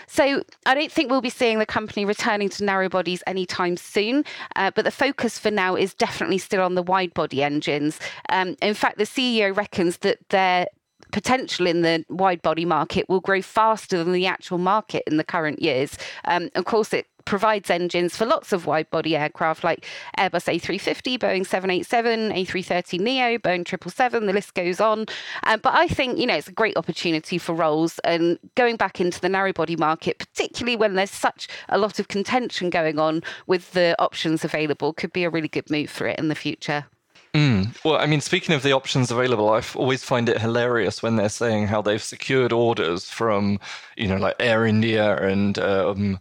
So 0.08 0.43
I 0.65 0.75
don't 0.75 0.91
think 0.91 1.10
we'll 1.10 1.22
be 1.22 1.29
seeing 1.29 1.60
the 1.60 1.65
company 1.65 2.05
returning 2.05 2.50
to 2.50 2.63
narrow 2.63 2.89
bodies 2.89 3.24
anytime 3.27 3.77
soon, 3.77 4.25
uh, 4.55 4.72
but 4.75 4.86
the 4.86 4.91
focus 4.91 5.39
for 5.39 5.51
now 5.51 5.75
is 5.75 5.93
definitely 5.93 6.38
still 6.38 6.62
on 6.62 6.75
the 6.75 6.84
wide 6.84 7.13
body 7.13 7.43
engines. 7.43 8.00
Um, 8.29 8.55
in 8.62 8.74
fact, 8.74 8.98
the 8.98 9.05
CEO 9.05 9.55
reckons 9.55 10.00
that 10.00 10.17
their 10.29 10.67
potential 11.12 11.67
in 11.67 11.82
the 11.84 12.03
wide 12.10 12.41
body 12.41 12.65
market 12.65 13.08
will 13.08 13.22
grow 13.22 13.41
faster 13.41 14.03
than 14.03 14.12
the 14.13 14.25
actual 14.25 14.58
market 14.58 15.03
in 15.08 15.17
the 15.17 15.24
current 15.24 15.62
years. 15.62 15.98
Um, 16.25 16.50
of 16.55 16.65
course, 16.65 16.91
it 16.91 17.08
provides 17.25 17.70
engines 17.70 18.15
for 18.15 18.25
lots 18.25 18.51
of 18.51 18.65
wide 18.65 18.89
body 18.89 19.15
aircraft 19.15 19.63
like 19.63 19.86
Airbus 20.18 20.48
A350, 20.60 21.18
Boeing 21.20 21.46
787, 21.46 22.32
A330 22.32 23.00
Neo, 23.00 23.38
Boeing 23.38 23.68
777, 23.68 24.25
the 24.25 24.34
list 24.34 24.53
goes 24.53 24.80
on. 24.80 25.06
Um, 25.44 25.60
but 25.62 25.74
I 25.74 25.88
think, 25.88 26.18
you 26.18 26.25
know, 26.25 26.36
it's 26.36 26.48
a 26.48 26.53
great 26.53 26.77
opportunity 26.77 27.38
for 27.38 27.53
Rolls 27.53 28.00
and 28.03 28.38
going 28.56 28.75
back 28.75 29.00
into 29.00 29.20
the 29.20 29.30
narrow 29.30 29.53
body 29.53 29.75
market, 29.75 30.20
particularly 30.20 30.75
when 30.75 30.96
there's 30.96 31.12
such 31.12 31.48
a 31.70 31.77
lot 31.77 32.00
of 32.00 32.08
contention 32.08 32.70
going 32.70 33.00
on 33.00 33.22
with 33.48 33.72
the 33.74 33.96
options 34.00 34.44
available, 34.44 34.94
could 34.94 35.13
be 35.13 35.24
a 35.24 35.30
really 35.30 35.48
good 35.48 35.70
move 35.70 35.89
for 35.89 36.08
it 36.08 36.20
in 36.20 36.27
the 36.27 36.36
future. 36.36 36.86
Mm. 37.34 37.84
Well, 37.84 37.96
I 37.96 38.06
mean, 38.06 38.22
speaking 38.22 38.53
of 38.53 38.62
the 38.62 38.74
options 38.74 39.10
available, 39.10 39.50
I 39.50 39.62
always 39.75 40.03
find 40.03 40.30
it 40.30 40.39
hilarious 40.39 41.01
when 41.01 41.15
they're 41.15 41.30
saying 41.30 41.68
how 41.68 41.82
they've 41.82 42.01
secured 42.01 42.53
orders 42.53 43.10
from, 43.10 43.60
you 43.98 44.08
know, 44.08 44.18
like 44.18 44.36
Air 44.39 44.68
India 44.68 45.15
and 45.18 45.58
um, 45.58 46.20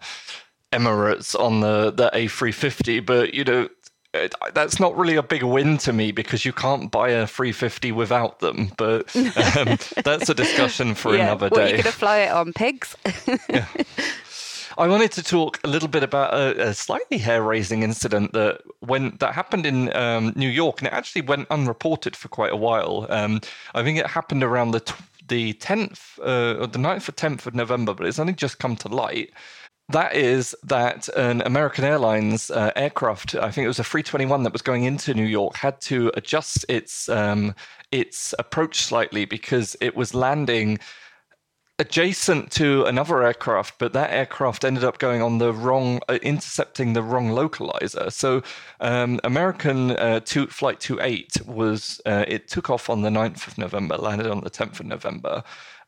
Emirates 0.72 1.38
on 1.38 1.60
the, 1.60 1.90
the 1.90 2.10
A350, 2.12 3.04
but 3.04 3.34
you 3.34 3.44
know, 3.44 3.68
that's 4.52 4.78
not 4.78 4.96
really 4.96 5.16
a 5.16 5.22
big 5.22 5.42
win 5.42 5.78
to 5.78 5.92
me 5.92 6.12
because 6.12 6.44
you 6.44 6.52
can't 6.52 6.90
buy 6.90 7.10
a 7.10 7.26
350 7.26 7.92
without 7.92 8.40
them. 8.40 8.70
But 8.76 9.14
um, 9.16 9.78
that's 10.04 10.28
a 10.28 10.34
discussion 10.34 10.94
for 10.94 11.16
yeah. 11.16 11.24
another 11.24 11.48
day. 11.48 11.56
Well, 11.56 11.68
you're 11.68 11.78
going 11.78 11.84
to 11.84 11.92
fly 11.92 12.18
it 12.18 12.32
on 12.32 12.52
pigs. 12.52 12.94
yeah. 13.48 13.66
I 14.78 14.88
wanted 14.88 15.12
to 15.12 15.22
talk 15.22 15.60
a 15.64 15.68
little 15.68 15.88
bit 15.88 16.02
about 16.02 16.32
a, 16.32 16.68
a 16.68 16.74
slightly 16.74 17.18
hair-raising 17.18 17.82
incident 17.82 18.32
that 18.32 18.62
when 18.80 19.16
that 19.20 19.34
happened 19.34 19.66
in 19.66 19.94
um, 19.94 20.32
New 20.34 20.48
York, 20.48 20.80
and 20.80 20.88
it 20.88 20.94
actually 20.94 21.22
went 21.22 21.48
unreported 21.50 22.16
for 22.16 22.28
quite 22.28 22.52
a 22.52 22.56
while. 22.56 23.06
Um, 23.10 23.40
I 23.74 23.82
think 23.82 23.98
it 23.98 24.06
happened 24.06 24.42
around 24.42 24.70
the 24.70 24.80
t- 24.80 24.94
the 25.28 25.54
10th 25.54 26.18
uh, 26.18 26.60
or 26.60 26.66
the 26.66 26.78
9th 26.78 27.08
or 27.08 27.12
10th 27.12 27.46
of 27.46 27.54
November, 27.54 27.94
but 27.94 28.06
it's 28.06 28.18
only 28.18 28.32
just 28.32 28.58
come 28.58 28.76
to 28.76 28.88
light. 28.88 29.30
That 29.88 30.14
is 30.14 30.54
that 30.62 31.08
an 31.08 31.42
American 31.42 31.84
Airlines 31.84 32.50
uh, 32.50 32.72
aircraft, 32.76 33.34
I 33.34 33.50
think 33.50 33.64
it 33.64 33.68
was 33.68 33.78
a 33.78 33.84
321 33.84 34.44
that 34.44 34.52
was 34.52 34.62
going 34.62 34.84
into 34.84 35.12
New 35.12 35.26
York, 35.26 35.56
had 35.56 35.80
to 35.82 36.10
adjust 36.14 36.64
its 36.68 37.08
um, 37.08 37.54
its 37.90 38.34
approach 38.38 38.82
slightly 38.82 39.24
because 39.24 39.76
it 39.80 39.94
was 39.94 40.14
landing 40.14 40.78
adjacent 41.78 42.50
to 42.52 42.84
another 42.84 43.22
aircraft, 43.22 43.78
but 43.78 43.92
that 43.92 44.12
aircraft 44.12 44.64
ended 44.64 44.84
up 44.84 44.98
going 44.98 45.20
on 45.20 45.38
the 45.38 45.52
wrong, 45.52 46.00
uh, 46.08 46.18
intercepting 46.22 46.92
the 46.92 47.02
wrong 47.02 47.30
localizer. 47.30 48.12
So, 48.12 48.42
um, 48.80 49.18
American 49.24 49.92
uh, 49.92 50.20
two, 50.20 50.46
Flight 50.46 50.80
28 50.80 51.44
was, 51.46 52.00
uh, 52.06 52.24
it 52.28 52.46
took 52.46 52.70
off 52.70 52.88
on 52.88 53.02
the 53.02 53.08
9th 53.10 53.48
of 53.48 53.58
November, 53.58 53.96
landed 53.96 54.28
on 54.28 54.42
the 54.42 54.50
10th 54.50 54.80
of 54.80 54.86
November. 54.86 55.42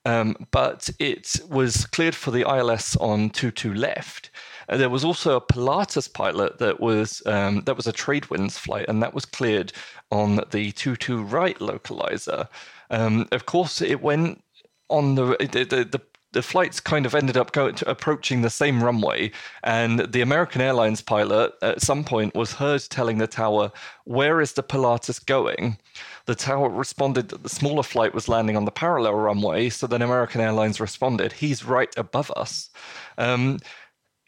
Um, 0.05 0.37
but 0.51 0.91
it 0.99 1.41
was 1.49 1.87
cleared 1.87 2.15
for 2.15 2.31
the 2.31 2.43
ILS 2.43 2.97
on 2.97 3.31
22 3.31 3.73
left. 3.73 4.31
Uh, 4.69 4.77
there 4.77 4.91
was 4.91 5.05
also 5.05 5.37
a 5.37 5.41
Pilatus 5.41 6.09
pilot 6.09 6.59
that 6.59 6.81
was 6.81 7.23
um, 7.27 7.63
that 7.63 7.77
was 7.77 7.87
a 7.87 7.93
Tradewinds 7.93 8.59
flight, 8.59 8.87
and 8.89 9.03
that 9.03 9.15
was 9.15 9.25
cleared 9.25 9.73
on 10.11 10.37
the 10.51 10.73
22 10.73 11.23
right 11.23 11.59
localizer. 11.59 12.49
Um, 12.91 13.29
of 13.33 13.47
course, 13.47 13.81
it 13.81 14.03
went 14.03 14.43
on 14.89 15.15
the 15.15 15.37
the, 15.41 15.65
the 15.65 15.85
the 15.85 16.01
flights 16.43 16.81
kind 16.81 17.07
of 17.07 17.15
ended 17.15 17.37
up 17.37 17.53
going 17.53 17.75
to, 17.77 17.91
approaching 17.91 18.43
the 18.43 18.51
same 18.51 18.83
runway, 18.83 19.31
and 19.63 20.01
the 20.01 20.21
American 20.21 20.61
Airlines 20.61 21.01
pilot 21.01 21.53
at 21.63 21.83
some 21.83 22.05
point 22.05 22.35
was 22.35 22.53
heard 22.53 22.83
telling 22.91 23.19
the 23.19 23.27
tower, 23.27 23.73
"Where 24.05 24.41
is 24.41 24.53
the 24.53 24.63
Pilatus 24.63 25.19
going?" 25.19 25.79
The 26.27 26.35
tower 26.35 26.69
responded 26.69 27.29
that 27.29 27.43
the 27.43 27.49
smaller 27.49 27.83
flight 27.83 28.15
was 28.15 28.29
landing 28.29 28.57
on 28.57 28.65
the 28.65 28.71
parallel 28.71 29.15
runway, 29.15 29.69
so 29.69 29.87
then 29.87 30.03
American 30.03 30.41
Airlines 30.41 30.81
responded, 30.81 31.33
"He's 31.33 31.65
right 31.65 31.93
above 31.97 32.31
us." 32.37 32.71
Um, 33.19 33.59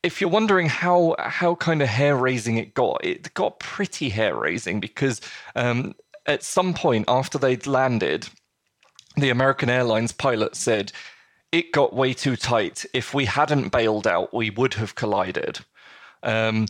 if 0.03 0.21
you're 0.21 0.31
wondering 0.31 0.69
how 0.69 1.17
how 1.19 1.57
kind 1.57 1.83
of 1.83 1.89
hair 1.89 2.17
raising 2.17 2.57
it 2.59 2.75
got, 2.75 3.05
it 3.05 3.35
got 3.35 3.59
pretty 3.59 4.09
hair 4.09 4.37
raising 4.37 4.81
because 4.81 5.21
um, 5.57 5.95
at 6.27 6.43
some 6.43 6.75
point 6.75 7.05
after 7.09 7.39
they'd 7.39 7.67
landed, 7.67 8.29
the 9.17 9.31
American 9.31 9.69
Airlines 9.71 10.13
pilot 10.13 10.55
said 10.55 10.93
it 11.57 11.73
got 11.73 11.95
way 11.95 12.13
too 12.13 12.37
tight. 12.37 12.85
If 12.93 13.15
we 13.15 13.25
hadn't 13.25 13.73
bailed 13.73 14.07
out, 14.07 14.35
we 14.35 14.51
would 14.51 14.75
have 14.75 14.95
collided. 14.95 15.61
Um, 16.23 16.67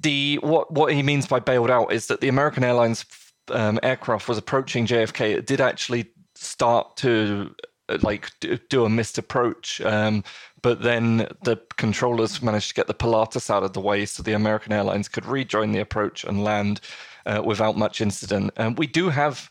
the 0.00 0.38
what 0.42 0.72
what 0.72 0.92
he 0.92 1.02
means 1.02 1.26
by 1.26 1.40
bailed 1.40 1.70
out 1.70 1.92
is 1.92 2.06
that 2.06 2.20
the 2.20 2.28
American 2.28 2.62
Airlines 2.62 3.04
um, 3.50 3.80
aircraft 3.82 4.28
was 4.28 4.38
approaching 4.38 4.86
JFK, 4.86 5.36
it 5.36 5.46
did 5.46 5.60
actually 5.60 6.12
start 6.36 6.96
to 6.98 7.54
uh, 7.88 7.98
like 8.02 8.30
do 8.68 8.84
a 8.84 8.88
missed 8.88 9.18
approach. 9.18 9.80
Um, 9.80 10.22
but 10.62 10.82
then 10.82 11.28
the 11.42 11.60
controllers 11.76 12.40
managed 12.40 12.68
to 12.68 12.74
get 12.74 12.86
the 12.86 12.94
Pilatus 12.94 13.50
out 13.50 13.64
of 13.64 13.72
the 13.72 13.80
way 13.80 14.06
so 14.06 14.22
the 14.22 14.34
American 14.34 14.72
Airlines 14.72 15.08
could 15.08 15.26
rejoin 15.26 15.72
the 15.72 15.80
approach 15.80 16.22
and 16.22 16.44
land 16.44 16.80
uh, 17.26 17.42
without 17.44 17.76
much 17.76 18.00
incident. 18.00 18.52
And 18.56 18.78
we 18.78 18.86
do 18.86 19.08
have 19.08 19.50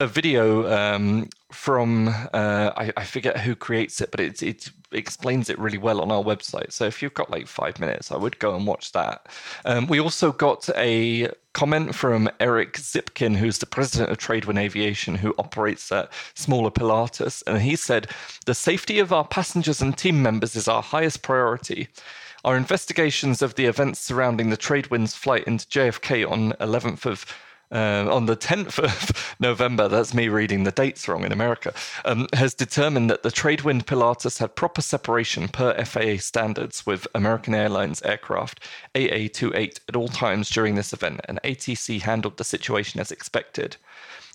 a 0.00 0.06
video 0.06 0.70
um, 0.72 1.28
from 1.50 2.08
uh, 2.08 2.70
I, 2.76 2.92
I, 2.96 3.04
forget 3.04 3.40
who 3.40 3.56
creates 3.56 4.00
it, 4.00 4.12
but 4.12 4.20
it, 4.20 4.42
it 4.42 4.70
explains 4.92 5.50
it 5.50 5.58
really 5.58 5.78
well 5.78 6.00
on 6.00 6.12
our 6.12 6.22
website. 6.22 6.72
So 6.72 6.84
if 6.84 7.02
you've 7.02 7.14
got 7.14 7.30
like 7.30 7.48
five 7.48 7.80
minutes, 7.80 8.12
I 8.12 8.16
would 8.16 8.38
go 8.38 8.54
and 8.54 8.64
watch 8.64 8.92
that. 8.92 9.26
Um, 9.64 9.88
we 9.88 9.98
also 9.98 10.30
got 10.30 10.68
a 10.76 11.30
comment 11.52 11.96
from 11.96 12.30
Eric 12.38 12.74
Zipkin, 12.74 13.36
who's 13.36 13.58
the 13.58 13.66
president 13.66 14.10
of 14.10 14.18
Tradewind 14.18 14.60
Aviation, 14.60 15.16
who 15.16 15.34
operates 15.36 15.90
at 15.90 16.12
smaller 16.34 16.70
Pilatus, 16.70 17.42
and 17.48 17.60
he 17.60 17.74
said 17.74 18.08
the 18.46 18.54
safety 18.54 19.00
of 19.00 19.12
our 19.12 19.26
passengers 19.26 19.82
and 19.82 19.98
team 19.98 20.22
members 20.22 20.54
is 20.54 20.68
our 20.68 20.82
highest 20.82 21.22
priority. 21.22 21.88
Our 22.44 22.56
investigations 22.56 23.42
of 23.42 23.56
the 23.56 23.66
events 23.66 23.98
surrounding 23.98 24.50
the 24.50 24.56
Tradewinds 24.56 25.16
flight 25.16 25.42
into 25.44 25.66
JFK 25.66 26.30
on 26.30 26.52
11th 26.60 27.04
of 27.04 27.26
uh, 27.70 28.06
on 28.10 28.26
the 28.26 28.36
10th 28.36 28.78
of 28.78 29.36
November, 29.40 29.88
that's 29.88 30.14
me 30.14 30.28
reading 30.28 30.64
the 30.64 30.70
dates 30.70 31.08
wrong 31.08 31.24
in 31.24 31.32
America, 31.32 31.72
um, 32.04 32.26
has 32.32 32.54
determined 32.54 33.10
that 33.10 33.22
the 33.22 33.30
Tradewind 33.30 33.86
Pilatus 33.86 34.38
had 34.38 34.54
proper 34.54 34.80
separation 34.80 35.48
per 35.48 35.74
FAA 35.84 36.16
standards 36.18 36.86
with 36.86 37.06
American 37.14 37.54
Airlines 37.54 38.02
aircraft 38.02 38.64
AA28 38.94 39.80
at 39.88 39.96
all 39.96 40.08
times 40.08 40.50
during 40.50 40.74
this 40.74 40.92
event, 40.92 41.20
and 41.28 41.40
ATC 41.44 42.00
handled 42.00 42.36
the 42.36 42.44
situation 42.44 43.00
as 43.00 43.12
expected. 43.12 43.76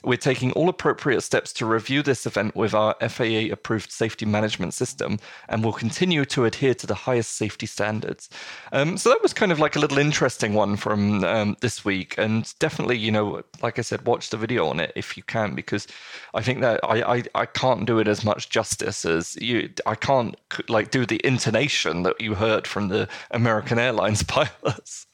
We're 0.04 0.18
taking 0.18 0.52
all 0.52 0.70
appropriate 0.70 1.22
steps 1.22 1.54
to 1.54 1.66
review 1.66 2.04
this 2.04 2.26
event 2.26 2.56
with 2.56 2.74
our 2.74 2.96
FAA 3.08 3.52
approved 3.52 3.92
safety 3.92 4.26
management 4.26 4.74
system 4.74 5.20
and 5.50 5.64
will 5.64 5.74
continue 5.74 6.26
to 6.26 6.46
adhere 6.46 6.74
to 6.76 6.88
the 6.88 6.96
highest 6.96 7.36
safety 7.36 7.66
standards. 7.66 8.30
Um, 8.72 8.98
so 8.98 9.10
that 9.10 9.22
was 9.22 9.34
kind 9.34 9.52
of 9.52 9.60
like 9.60 9.76
a 9.76 9.80
little 9.80 9.98
interesting 9.98 10.54
one 10.54 10.76
from 10.76 11.24
um, 11.24 11.58
this 11.62 11.86
week. 11.86 12.16
And 12.18 12.54
definitely, 12.60 12.98
you 12.98 13.12
know, 13.12 13.44
like 13.62 13.80
I 13.80 13.82
said, 13.82 14.06
watch 14.06 14.30
the 14.30 14.38
video 14.38 14.68
on 14.68 14.80
it 14.80 14.92
if 14.96 15.16
you 15.16 15.24
can, 15.24 15.56
because 15.56 15.88
I 16.34 16.42
think 16.42 16.62
that 16.62 16.80
I, 16.84 17.16
I, 17.16 17.24
I 17.36 17.46
can't 17.46 17.86
do 17.86 18.00
it 18.00 18.08
as 18.08 18.24
much 18.24 18.50
justice 18.50 19.06
as 19.06 19.36
you. 19.38 19.70
I 19.86 19.96
can't 19.96 20.36
like 20.70 20.92
do 20.92 21.06
the 21.06 21.22
intonation 21.26 22.04
that 22.04 22.20
you 22.20 22.36
heard 22.36 22.68
from 22.68 22.90
the 22.90 23.08
American 23.32 23.80
Airlines 23.80 24.24
pilots. 24.34 25.08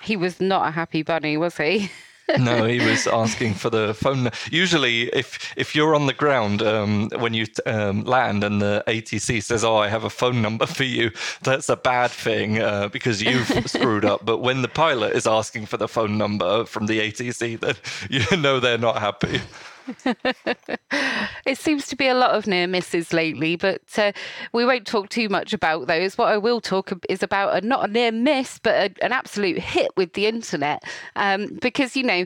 He 0.00 0.16
was 0.16 0.40
not 0.40 0.68
a 0.68 0.70
happy 0.70 1.02
bunny, 1.02 1.36
was 1.36 1.56
he? 1.56 1.90
no, 2.38 2.64
he 2.64 2.80
was 2.80 3.06
asking 3.06 3.54
for 3.54 3.70
the 3.70 3.94
phone. 3.94 4.30
Usually, 4.50 5.02
if 5.14 5.54
if 5.56 5.74
you're 5.74 5.94
on 5.94 6.06
the 6.06 6.12
ground 6.12 6.62
um, 6.62 7.08
when 7.18 7.34
you 7.34 7.46
um, 7.66 8.04
land 8.04 8.44
and 8.44 8.60
the 8.60 8.82
ATC 8.86 9.42
says, 9.42 9.64
"Oh, 9.64 9.76
I 9.76 9.88
have 9.88 10.04
a 10.04 10.10
phone 10.10 10.42
number 10.42 10.66
for 10.66 10.84
you," 10.84 11.10
that's 11.42 11.68
a 11.68 11.76
bad 11.76 12.10
thing 12.10 12.60
uh, 12.60 12.88
because 12.88 13.22
you've 13.22 13.48
screwed 13.70 14.04
up. 14.04 14.24
But 14.24 14.38
when 14.38 14.62
the 14.62 14.68
pilot 14.68 15.14
is 15.14 15.26
asking 15.26 15.66
for 15.66 15.76
the 15.76 15.88
phone 15.88 16.18
number 16.18 16.64
from 16.64 16.86
the 16.86 17.00
ATC, 17.00 17.60
then 17.60 17.74
you 18.10 18.36
know 18.36 18.60
they're 18.60 18.78
not 18.78 18.98
happy. 18.98 19.40
it 21.46 21.58
seems 21.58 21.86
to 21.88 21.96
be 21.96 22.08
a 22.08 22.14
lot 22.14 22.32
of 22.32 22.46
near 22.46 22.66
misses 22.66 23.12
lately, 23.12 23.56
but 23.56 23.82
uh, 23.98 24.12
we 24.52 24.64
won't 24.64 24.86
talk 24.86 25.08
too 25.08 25.28
much 25.28 25.52
about 25.52 25.86
those. 25.86 26.18
What 26.18 26.28
I 26.28 26.38
will 26.38 26.60
talk 26.60 26.92
is 27.08 27.22
about 27.22 27.62
a, 27.62 27.66
not 27.66 27.88
a 27.88 27.92
near 27.92 28.12
miss, 28.12 28.58
but 28.58 28.74
a, 28.74 29.04
an 29.04 29.12
absolute 29.12 29.58
hit 29.58 29.90
with 29.96 30.12
the 30.14 30.26
internet. 30.26 30.82
Um, 31.14 31.58
because, 31.60 31.96
you 31.96 32.02
know, 32.02 32.24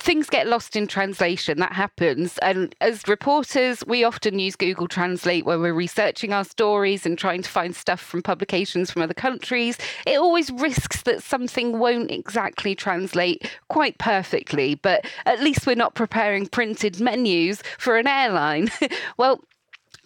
things 0.00 0.28
get 0.28 0.46
lost 0.46 0.76
in 0.76 0.86
translation. 0.86 1.58
That 1.58 1.72
happens. 1.72 2.38
And 2.38 2.74
as 2.80 3.06
reporters, 3.06 3.84
we 3.86 4.04
often 4.04 4.38
use 4.38 4.56
Google 4.56 4.88
Translate 4.88 5.44
when 5.44 5.60
we're 5.60 5.74
researching 5.74 6.32
our 6.32 6.44
stories 6.44 7.06
and 7.06 7.18
trying 7.18 7.42
to 7.42 7.50
find 7.50 7.74
stuff 7.74 8.00
from 8.00 8.22
publications 8.22 8.90
from 8.90 9.02
other 9.02 9.14
countries. 9.14 9.78
It 10.06 10.18
always 10.18 10.50
risks 10.50 11.02
that 11.02 11.22
something 11.22 11.78
won't 11.78 12.10
exactly 12.10 12.74
translate 12.74 13.50
quite 13.68 13.98
perfectly, 13.98 14.74
but 14.74 15.04
at 15.26 15.40
least 15.40 15.66
we're 15.66 15.76
not 15.76 15.94
preparing 15.94 16.46
printed 16.46 17.00
menus 17.00 17.62
for 17.78 17.96
an 17.96 18.06
airline. 18.06 18.70
well, 19.16 19.40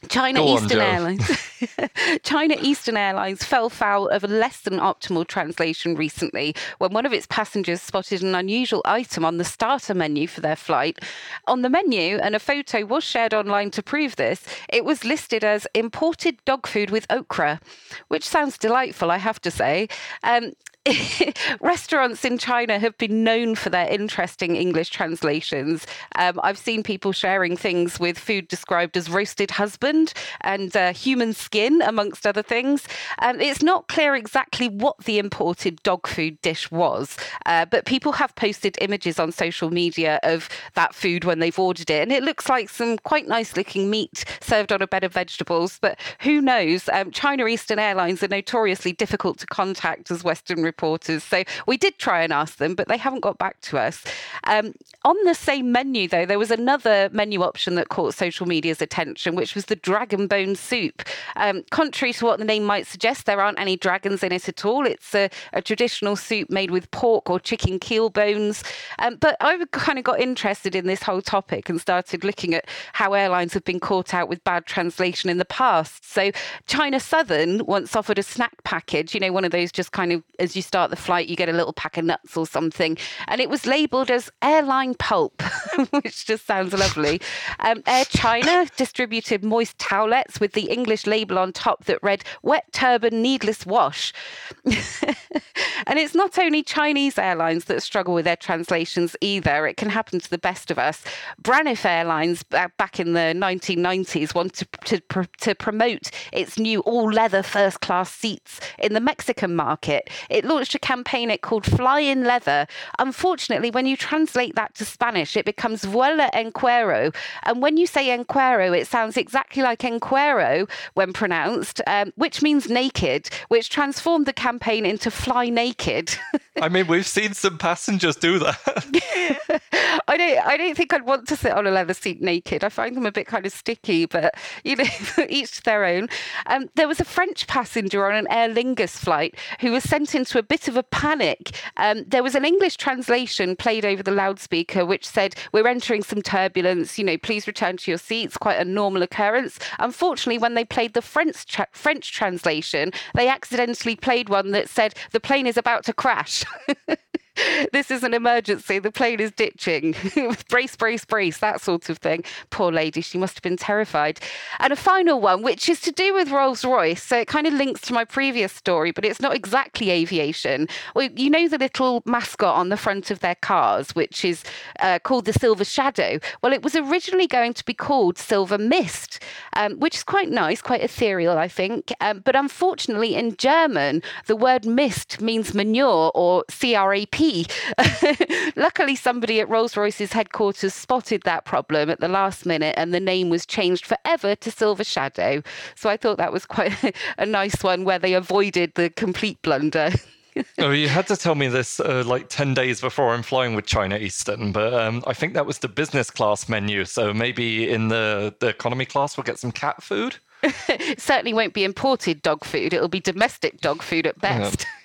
China 0.08 0.40
Go 0.40 0.54
Eastern 0.54 0.80
on, 0.80 0.86
Airlines. 0.86 1.50
China 2.22 2.56
Eastern 2.60 2.96
Airlines 2.96 3.44
fell 3.44 3.70
foul 3.70 4.08
of 4.08 4.24
a 4.24 4.28
less 4.28 4.60
than 4.60 4.74
optimal 4.74 5.26
translation 5.26 5.94
recently 5.94 6.54
when 6.78 6.92
one 6.92 7.06
of 7.06 7.12
its 7.12 7.26
passengers 7.26 7.80
spotted 7.82 8.22
an 8.22 8.34
unusual 8.34 8.82
item 8.84 9.24
on 9.24 9.38
the 9.38 9.44
starter 9.44 9.94
menu 9.94 10.26
for 10.26 10.40
their 10.40 10.56
flight. 10.56 10.98
On 11.46 11.62
the 11.62 11.70
menu, 11.70 12.18
and 12.18 12.34
a 12.34 12.40
photo 12.40 12.84
was 12.84 13.04
shared 13.04 13.34
online 13.34 13.70
to 13.72 13.82
prove 13.82 14.16
this, 14.16 14.44
it 14.68 14.84
was 14.84 15.04
listed 15.04 15.44
as 15.44 15.66
imported 15.74 16.44
dog 16.44 16.66
food 16.66 16.90
with 16.90 17.06
okra, 17.10 17.60
which 18.08 18.26
sounds 18.26 18.58
delightful, 18.58 19.10
I 19.10 19.18
have 19.18 19.40
to 19.42 19.50
say. 19.50 19.88
Um, 20.22 20.52
restaurants 21.60 22.24
in 22.24 22.36
China 22.36 22.78
have 22.78 22.96
been 22.98 23.24
known 23.24 23.54
for 23.54 23.70
their 23.70 23.88
interesting 23.88 24.56
English 24.56 24.90
translations. 24.90 25.86
Um, 26.16 26.38
I've 26.42 26.58
seen 26.58 26.82
people 26.82 27.12
sharing 27.12 27.56
things 27.56 27.98
with 27.98 28.18
food 28.18 28.48
described 28.48 28.96
as 28.96 29.08
roasted 29.08 29.52
husband 29.52 30.12
and 30.42 30.76
uh, 30.76 30.92
human 30.92 31.32
skin, 31.32 31.80
amongst 31.82 32.26
other 32.26 32.42
things. 32.42 32.86
Um, 33.20 33.40
it's 33.40 33.62
not 33.62 33.88
clear 33.88 34.14
exactly 34.14 34.68
what 34.68 34.98
the 35.04 35.18
imported 35.18 35.82
dog 35.82 36.06
food 36.06 36.40
dish 36.42 36.70
was, 36.70 37.16
uh, 37.46 37.64
but 37.64 37.86
people 37.86 38.12
have 38.12 38.34
posted 38.34 38.76
images 38.80 39.18
on 39.18 39.32
social 39.32 39.70
media 39.70 40.20
of 40.22 40.50
that 40.74 40.94
food 40.94 41.24
when 41.24 41.38
they've 41.38 41.58
ordered 41.58 41.88
it, 41.88 42.02
and 42.02 42.12
it 42.12 42.22
looks 42.22 42.48
like 42.48 42.68
some 42.68 42.98
quite 42.98 43.26
nice 43.26 43.56
looking 43.56 43.88
meat 43.88 44.24
served 44.40 44.70
on 44.70 44.82
a 44.82 44.86
bed 44.86 45.04
of 45.04 45.14
vegetables. 45.14 45.78
But 45.80 45.98
who 46.20 46.42
knows? 46.42 46.90
Um, 46.92 47.10
China 47.10 47.46
Eastern 47.46 47.78
Airlines 47.78 48.22
are 48.22 48.28
notoriously 48.28 48.92
difficult 48.92 49.38
to 49.38 49.46
contact 49.46 50.10
as 50.10 50.22
Western 50.22 50.62
reporters. 50.74 51.22
So 51.22 51.44
we 51.66 51.76
did 51.76 51.98
try 51.98 52.22
and 52.22 52.32
ask 52.32 52.56
them, 52.56 52.74
but 52.74 52.88
they 52.88 52.96
haven't 52.96 53.20
got 53.20 53.38
back 53.38 53.60
to 53.62 53.78
us. 53.78 54.04
Um, 54.44 54.74
on 55.04 55.16
the 55.24 55.34
same 55.34 55.70
menu, 55.70 56.08
though, 56.08 56.26
there 56.26 56.38
was 56.38 56.50
another 56.50 57.08
menu 57.12 57.42
option 57.42 57.74
that 57.76 57.88
caught 57.90 58.14
social 58.14 58.46
media's 58.46 58.82
attention, 58.82 59.36
which 59.36 59.54
was 59.54 59.66
the 59.66 59.76
dragon 59.76 60.26
bone 60.26 60.56
soup. 60.56 61.02
Um, 61.36 61.62
contrary 61.70 62.12
to 62.14 62.24
what 62.24 62.38
the 62.38 62.44
name 62.44 62.64
might 62.64 62.86
suggest, 62.86 63.26
there 63.26 63.40
aren't 63.40 63.60
any 63.60 63.76
dragons 63.76 64.22
in 64.22 64.32
it 64.32 64.48
at 64.48 64.64
all. 64.64 64.86
It's 64.86 65.14
a, 65.14 65.30
a 65.52 65.62
traditional 65.62 66.16
soup 66.16 66.50
made 66.50 66.70
with 66.70 66.90
pork 66.90 67.30
or 67.30 67.38
chicken 67.38 67.78
keel 67.78 68.10
bones. 68.10 68.64
Um, 68.98 69.16
but 69.16 69.36
I 69.40 69.58
kind 69.72 69.98
of 69.98 70.04
got 70.04 70.20
interested 70.20 70.74
in 70.74 70.86
this 70.86 71.02
whole 71.02 71.22
topic 71.22 71.68
and 71.68 71.80
started 71.80 72.24
looking 72.24 72.54
at 72.54 72.66
how 72.92 73.12
airlines 73.12 73.52
have 73.54 73.64
been 73.64 73.80
caught 73.80 74.14
out 74.14 74.28
with 74.28 74.42
bad 74.42 74.66
translation 74.66 75.30
in 75.30 75.38
the 75.38 75.44
past. 75.44 76.10
So 76.10 76.32
China 76.66 76.98
Southern 76.98 77.64
once 77.66 77.94
offered 77.94 78.18
a 78.18 78.22
snack 78.22 78.64
package, 78.64 79.14
you 79.14 79.20
know, 79.20 79.32
one 79.32 79.44
of 79.44 79.52
those 79.52 79.70
just 79.70 79.92
kind 79.92 80.12
of 80.12 80.22
as 80.38 80.56
you 80.56 80.62
start 80.64 80.90
the 80.90 80.96
flight, 80.96 81.28
you 81.28 81.36
get 81.36 81.48
a 81.48 81.52
little 81.52 81.72
pack 81.72 81.96
of 81.96 82.04
nuts 82.04 82.36
or 82.36 82.46
something. 82.46 82.96
And 83.28 83.40
it 83.40 83.50
was 83.50 83.66
labeled 83.66 84.10
as 84.10 84.30
airline 84.42 84.94
pulp, 84.94 85.42
which 85.90 86.26
just 86.26 86.46
sounds 86.46 86.72
lovely. 86.72 87.20
Um, 87.60 87.82
Air 87.86 88.04
China 88.06 88.66
distributed 88.76 89.44
moist 89.44 89.78
towelettes 89.78 90.40
with 90.40 90.52
the 90.52 90.70
English 90.70 91.06
label 91.06 91.38
on 91.38 91.52
top 91.52 91.84
that 91.84 92.02
read 92.02 92.24
wet 92.42 92.64
turban, 92.72 93.22
needless 93.22 93.66
wash. 93.66 94.12
and 94.64 95.98
it's 95.98 96.14
not 96.14 96.38
only 96.38 96.62
Chinese 96.62 97.18
airlines 97.18 97.66
that 97.66 97.82
struggle 97.82 98.14
with 98.14 98.24
their 98.24 98.36
translations 98.36 99.16
either. 99.20 99.66
It 99.66 99.76
can 99.76 99.90
happen 99.90 100.20
to 100.20 100.30
the 100.30 100.38
best 100.38 100.70
of 100.70 100.78
us. 100.78 101.02
Braniff 101.42 101.84
Airlines, 101.84 102.42
back 102.42 102.98
in 102.98 103.12
the 103.12 103.34
1990s, 103.36 104.34
wanted 104.34 104.68
to, 104.84 105.00
to, 105.00 105.28
to 105.40 105.54
promote 105.54 106.10
its 106.32 106.58
new 106.58 106.80
all 106.80 107.10
leather 107.10 107.42
first 107.42 107.80
class 107.80 108.12
seats 108.12 108.60
in 108.78 108.92
the 108.92 109.00
Mexican 109.00 109.54
market. 109.54 110.10
It 110.30 110.44
launched 110.54 110.74
a 110.76 110.78
campaign 110.78 111.30
it 111.30 111.42
called 111.42 111.66
Fly 111.66 111.98
in 111.98 112.22
Leather. 112.22 112.68
Unfortunately, 113.00 113.72
when 113.72 113.86
you 113.86 113.96
translate 113.96 114.54
that 114.54 114.72
to 114.76 114.84
Spanish, 114.84 115.36
it 115.36 115.44
becomes 115.44 115.84
Vuela 115.84 116.30
en 116.32 116.52
Cuero. 116.52 117.12
And 117.42 117.60
when 117.60 117.76
you 117.76 117.88
say 117.88 118.10
en 118.10 118.24
cuero, 118.24 118.76
it 118.78 118.86
sounds 118.86 119.16
exactly 119.16 119.64
like 119.64 119.80
encuero 119.80 120.70
when 120.94 121.12
pronounced, 121.12 121.80
um, 121.88 122.12
which 122.14 122.40
means 122.40 122.70
naked, 122.70 123.30
which 123.48 123.68
transformed 123.68 124.26
the 124.26 124.32
campaign 124.32 124.86
into 124.86 125.10
Fly 125.10 125.48
Naked. 125.48 126.16
I 126.62 126.68
mean, 126.68 126.86
we've 126.86 127.06
seen 127.06 127.34
some 127.34 127.58
passengers 127.58 128.14
do 128.14 128.38
that. 128.38 128.60
I 130.06 130.16
don't. 130.16 130.46
I 130.46 130.56
don't 130.56 130.76
think 130.76 130.92
I'd 130.92 131.04
want 131.04 131.26
to 131.28 131.36
sit 131.36 131.52
on 131.52 131.66
a 131.66 131.70
leather 131.72 131.94
seat 131.94 132.22
naked. 132.22 132.62
I 132.62 132.68
find 132.68 132.96
them 132.96 133.06
a 133.06 133.12
bit 133.12 133.26
kind 133.26 133.44
of 133.44 133.52
sticky, 133.52 134.06
but 134.06 134.34
you 134.62 134.76
know, 134.76 134.84
each 135.28 135.56
to 135.56 135.62
their 135.64 135.84
own. 135.84 136.08
Um, 136.46 136.68
there 136.76 136.86
was 136.86 137.00
a 137.00 137.04
French 137.04 137.48
passenger 137.48 138.06
on 138.06 138.14
an 138.14 138.28
Aer 138.30 138.54
Lingus 138.54 138.96
flight 138.96 139.34
who 139.60 139.72
was 139.72 139.82
sent 139.82 140.14
into 140.14 140.38
a 140.38 140.43
bit 140.44 140.68
of 140.68 140.76
a 140.76 140.82
panic. 140.82 141.50
Um, 141.76 142.04
there 142.06 142.22
was 142.22 142.34
an 142.34 142.44
English 142.44 142.76
translation 142.76 143.56
played 143.56 143.84
over 143.84 144.02
the 144.02 144.10
loudspeaker 144.10 144.84
which 144.84 145.06
said, 145.06 145.34
"We're 145.52 145.66
entering 145.66 146.02
some 146.02 146.22
turbulence. 146.22 146.98
You 146.98 147.04
know, 147.04 147.18
please 147.18 147.46
return 147.46 147.76
to 147.78 147.90
your 147.90 147.98
seats." 147.98 148.36
Quite 148.36 148.60
a 148.60 148.64
normal 148.64 149.02
occurrence. 149.02 149.58
Unfortunately, 149.78 150.38
when 150.38 150.54
they 150.54 150.64
played 150.64 150.94
the 150.94 151.02
French 151.02 151.46
tra- 151.46 151.68
French 151.72 152.12
translation, 152.12 152.92
they 153.14 153.28
accidentally 153.28 153.96
played 153.96 154.28
one 154.28 154.50
that 154.52 154.68
said, 154.68 154.94
"The 155.12 155.20
plane 155.20 155.46
is 155.46 155.56
about 155.56 155.84
to 155.84 155.92
crash." 155.92 156.44
this 157.72 157.90
is 157.90 158.02
an 158.02 158.14
emergency. 158.14 158.78
The 158.78 158.92
plane 158.92 159.20
is 159.20 159.32
ditching. 159.32 159.94
brace, 160.48 160.76
brace, 160.76 161.04
brace, 161.04 161.38
that 161.38 161.60
sort 161.60 161.88
of 161.88 161.98
thing. 161.98 162.24
Poor 162.50 162.70
lady, 162.70 163.00
she 163.00 163.18
must 163.18 163.36
have 163.36 163.42
been 163.42 163.56
terrified. 163.56 164.20
And 164.60 164.72
a 164.72 164.76
final 164.76 165.20
one, 165.20 165.42
which 165.42 165.68
is 165.68 165.80
to 165.82 165.92
do 165.92 166.14
with 166.14 166.30
Rolls 166.30 166.64
Royce. 166.64 167.02
So 167.02 167.18
it 167.18 167.28
kind 167.28 167.46
of 167.46 167.54
links 167.54 167.80
to 167.82 167.92
my 167.92 168.04
previous 168.04 168.52
story, 168.52 168.92
but 168.92 169.04
it's 169.04 169.20
not 169.20 169.34
exactly 169.34 169.90
aviation. 169.90 170.68
Well, 170.94 171.08
you 171.16 171.30
know 171.30 171.48
the 171.48 171.58
little 171.58 172.02
mascot 172.06 172.56
on 172.56 172.68
the 172.68 172.76
front 172.76 173.10
of 173.10 173.20
their 173.20 173.34
cars, 173.34 173.94
which 173.94 174.24
is 174.24 174.44
uh, 174.80 174.98
called 175.00 175.24
the 175.24 175.32
Silver 175.32 175.64
Shadow. 175.64 176.20
Well, 176.42 176.52
it 176.52 176.62
was 176.62 176.76
originally 176.76 177.26
going 177.26 177.54
to 177.54 177.64
be 177.64 177.74
called 177.74 178.18
Silver 178.18 178.58
Mist, 178.58 179.20
um, 179.54 179.78
which 179.80 179.96
is 179.96 180.04
quite 180.04 180.30
nice, 180.30 180.62
quite 180.62 180.82
ethereal, 180.82 181.36
I 181.36 181.48
think. 181.48 181.92
Um, 182.00 182.20
but 182.24 182.36
unfortunately, 182.36 183.14
in 183.16 183.36
German, 183.36 184.02
the 184.26 184.36
word 184.36 184.64
mist 184.64 185.20
means 185.20 185.54
manure 185.54 186.12
or 186.14 186.44
CRAP 186.48 187.23
Luckily, 188.56 188.96
somebody 188.96 189.40
at 189.40 189.48
Rolls 189.48 189.76
Royce's 189.76 190.12
headquarters 190.12 190.74
spotted 190.74 191.22
that 191.22 191.44
problem 191.44 191.90
at 191.90 192.00
the 192.00 192.08
last 192.08 192.46
minute, 192.46 192.74
and 192.76 192.92
the 192.92 193.00
name 193.00 193.30
was 193.30 193.46
changed 193.46 193.86
forever 193.86 194.34
to 194.36 194.50
Silver 194.50 194.84
Shadow. 194.84 195.42
So 195.74 195.88
I 195.88 195.96
thought 195.96 196.18
that 196.18 196.32
was 196.32 196.46
quite 196.46 196.74
a 197.18 197.26
nice 197.26 197.62
one 197.62 197.84
where 197.84 197.98
they 197.98 198.14
avoided 198.14 198.74
the 198.74 198.90
complete 198.90 199.40
blunder. 199.42 199.90
oh, 200.58 200.70
you 200.70 200.88
had 200.88 201.06
to 201.06 201.16
tell 201.16 201.34
me 201.34 201.48
this 201.48 201.80
uh, 201.80 202.02
like 202.06 202.28
10 202.28 202.54
days 202.54 202.80
before 202.80 203.14
I'm 203.14 203.22
flying 203.22 203.54
with 203.54 203.66
China 203.66 203.96
Eastern, 203.96 204.52
but 204.52 204.74
um, 204.74 205.02
I 205.06 205.14
think 205.14 205.34
that 205.34 205.46
was 205.46 205.58
the 205.58 205.68
business 205.68 206.10
class 206.10 206.48
menu. 206.48 206.84
So 206.84 207.14
maybe 207.14 207.70
in 207.70 207.88
the, 207.88 208.34
the 208.40 208.48
economy 208.48 208.84
class, 208.84 209.16
we'll 209.16 209.24
get 209.24 209.38
some 209.38 209.52
cat 209.52 209.82
food. 209.82 210.16
it 210.42 211.00
certainly 211.00 211.32
won't 211.32 211.54
be 211.54 211.64
imported 211.64 212.20
dog 212.22 212.44
food, 212.44 212.74
it'll 212.74 212.88
be 212.88 213.00
domestic 213.00 213.60
dog 213.60 213.82
food 213.82 214.06
at 214.06 214.18
best. 214.20 214.62
Yeah 214.64 214.80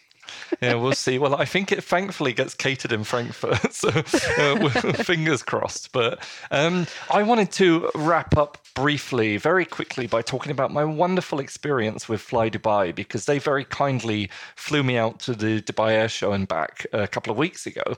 yeah, 0.62 0.76
we'll 0.76 0.94
see. 0.94 1.18
Well, 1.18 1.36
I 1.36 1.46
think 1.46 1.72
it 1.72 1.84
thankfully 1.84 2.34
gets 2.34 2.54
catered 2.54 2.92
in 2.92 3.04
Frankfurt, 3.04 3.74
so 3.74 3.90
uh, 3.90 4.70
fingers 5.04 5.44
crossed. 5.44 5.92
But 5.92 6.24
um, 6.52 6.88
I 7.12 7.24
wanted 7.24 7.52
to 7.54 7.90
wrap 7.96 8.38
up 8.38 8.58
briefly, 8.76 9.38
very 9.38 9.66
quickly, 9.66 10.08
by 10.08 10.22
talking 10.22 10.52
about 10.52 10.72
my 10.72 10.84
wonderful 10.84 11.40
experience 11.40 12.08
with 12.08 12.22
Fly 12.22 12.50
Dubai 12.50 12.94
because 12.94 13.26
they 13.26 13.40
very 13.40 13.66
kindly 13.66 14.30
flew 14.56 14.84
me 14.84 14.98
out 14.98 15.20
to 15.22 15.34
the 15.34 15.62
Dubai 15.62 15.92
Air 15.92 16.10
Show 16.10 16.32
and 16.32 16.48
back 16.48 16.86
a 16.94 17.08
couple 17.08 17.32
of 17.32 17.38
weeks 17.38 17.66
ago. 17.66 17.96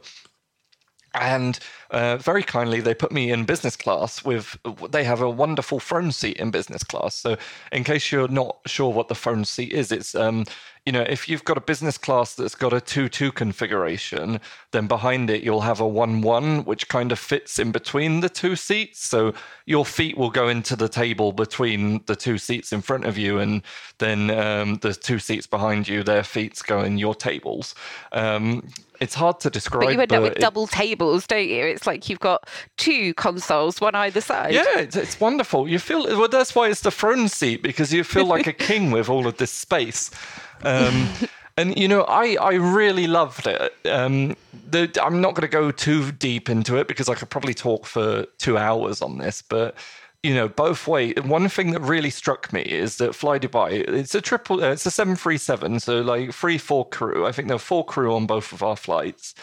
And 1.14 1.60
uh, 1.90 2.18
very 2.18 2.44
kindly, 2.44 2.80
they 2.80 2.94
put 2.94 3.12
me 3.12 3.32
in 3.32 3.44
business 3.44 3.76
class 3.76 4.24
with, 4.24 4.58
they 4.92 5.04
have 5.04 5.22
a 5.22 5.30
wonderful 5.30 5.80
throne 5.80 6.12
seat 6.12 6.38
in 6.38 6.52
business 6.52 6.84
class. 6.84 7.16
So, 7.16 7.36
in 7.74 7.84
case 7.84 8.12
you're 8.12 8.30
not 8.30 8.60
sure 8.66 8.94
what 8.94 9.10
the 9.10 9.16
throne 9.16 9.44
seat 9.44 9.74
is, 9.74 9.92
it's 9.92 10.16
um, 10.16 10.46
you 10.86 10.92
know, 10.92 11.02
if 11.02 11.30
you've 11.30 11.44
got 11.44 11.58
a 11.58 11.62
business 11.62 11.96
class 11.98 12.34
that's 12.34 12.56
got 12.56 12.74
a 12.74 12.82
2 12.82 13.08
2 13.08 13.32
configuration, 13.34 14.40
then 14.72 14.88
behind 14.88 15.30
it 15.30 15.44
you'll 15.44 15.62
have 15.62 15.80
a 15.80 15.88
1 15.88 16.22
1, 16.22 16.66
which 16.66 16.88
kind 16.88 17.12
of 17.12 17.20
fits 17.20 17.60
in 17.60 17.72
between 17.72 18.22
the 18.22 18.30
two 18.30 18.56
seats. 18.56 19.06
So 19.06 19.34
your 19.66 19.86
feet 19.86 20.18
will 20.18 20.32
go 20.32 20.48
into 20.48 20.76
the 20.76 20.90
table 20.90 21.34
between 21.34 22.04
the 22.08 22.16
two 22.16 22.40
seats 22.40 22.74
in 22.74 22.82
front 22.82 23.06
of 23.06 23.16
you, 23.16 23.38
and 23.38 23.62
then 24.00 24.32
um, 24.32 24.76
the 24.78 24.94
two 24.94 25.20
seats 25.20 25.46
behind 25.46 25.88
you, 25.88 26.02
their 26.02 26.24
feet 26.24 26.60
go 26.66 26.82
in 26.82 26.98
your 26.98 27.14
tables. 27.14 27.76
Um, 28.12 28.68
it's 29.00 29.16
hard 29.16 29.40
to 29.42 29.50
describe. 29.50 29.86
But 29.86 29.94
you 29.94 30.00
end 30.00 30.14
up 30.14 30.24
with 30.24 30.32
it, 30.34 30.40
double 30.40 30.68
tables, 30.68 31.26
don't 31.26 31.48
you? 31.48 31.66
It's 31.66 31.88
like 31.88 32.10
you've 32.10 32.20
got 32.20 32.48
two 32.78 33.14
consoles, 33.16 33.82
one 33.82 33.96
either 33.96 34.22
side. 34.22 34.54
Yeah, 34.54 34.80
it's, 34.80 34.96
it's 34.96 35.20
wonderful. 35.20 35.68
You 35.68 35.80
feel 35.80 36.06
well. 36.06 36.28
That's 36.28 36.54
why 36.54 36.70
it's 36.70 36.82
the 36.82 36.92
throne 36.92 37.28
seat 37.28 37.64
because 37.64 37.92
you 37.92 38.04
feel 38.04 38.26
like 38.26 38.48
a 38.48 38.54
king 38.70 38.92
with 38.92 39.10
all 39.10 39.28
of 39.28 39.38
this 39.38 39.52
space. 39.52 40.12
Um, 40.64 41.10
and 41.58 41.78
you 41.78 41.88
know, 41.88 42.04
I 42.04 42.36
I 42.36 42.54
really 42.54 43.08
loved 43.08 43.48
it. 43.48 43.74
Um, 43.86 44.36
the, 44.70 44.92
I'm 45.04 45.22
not 45.22 45.36
going 45.36 45.42
to 45.42 45.48
go 45.48 45.72
too 45.72 46.12
deep 46.12 46.50
into 46.50 46.78
it 46.78 46.88
because 46.88 47.10
I 47.10 47.16
could 47.16 47.30
probably 47.30 47.54
talk 47.54 47.86
for 47.86 48.26
two 48.38 48.58
hours 48.58 49.02
on 49.02 49.18
this, 49.18 49.42
but 49.42 49.76
you 50.24 50.36
know, 50.36 50.48
both 50.48 50.88
way. 50.88 51.14
One 51.14 51.50
thing 51.50 51.72
that 51.72 51.82
really 51.82 52.12
struck 52.12 52.54
me 52.54 52.62
is 52.62 52.98
that 52.98 53.16
Fly 53.16 53.40
Dubai. 53.40 53.72
It's 53.72 54.14
a 54.14 54.22
triple. 54.22 54.64
Uh, 54.64 54.72
it's 54.72 54.86
a 54.86 54.92
seven 54.92 55.16
three 55.16 55.38
seven. 55.38 55.80
So 55.80 56.02
like 56.02 56.34
three 56.34 56.58
four 56.58 56.88
crew. 56.88 57.26
I 57.26 57.32
think 57.32 57.48
there 57.48 57.56
are 57.56 57.60
four 57.60 57.84
crew 57.86 58.14
on 58.14 58.28
both 58.28 58.54
of 58.54 58.62
our 58.62 58.76
flights. 58.76 59.34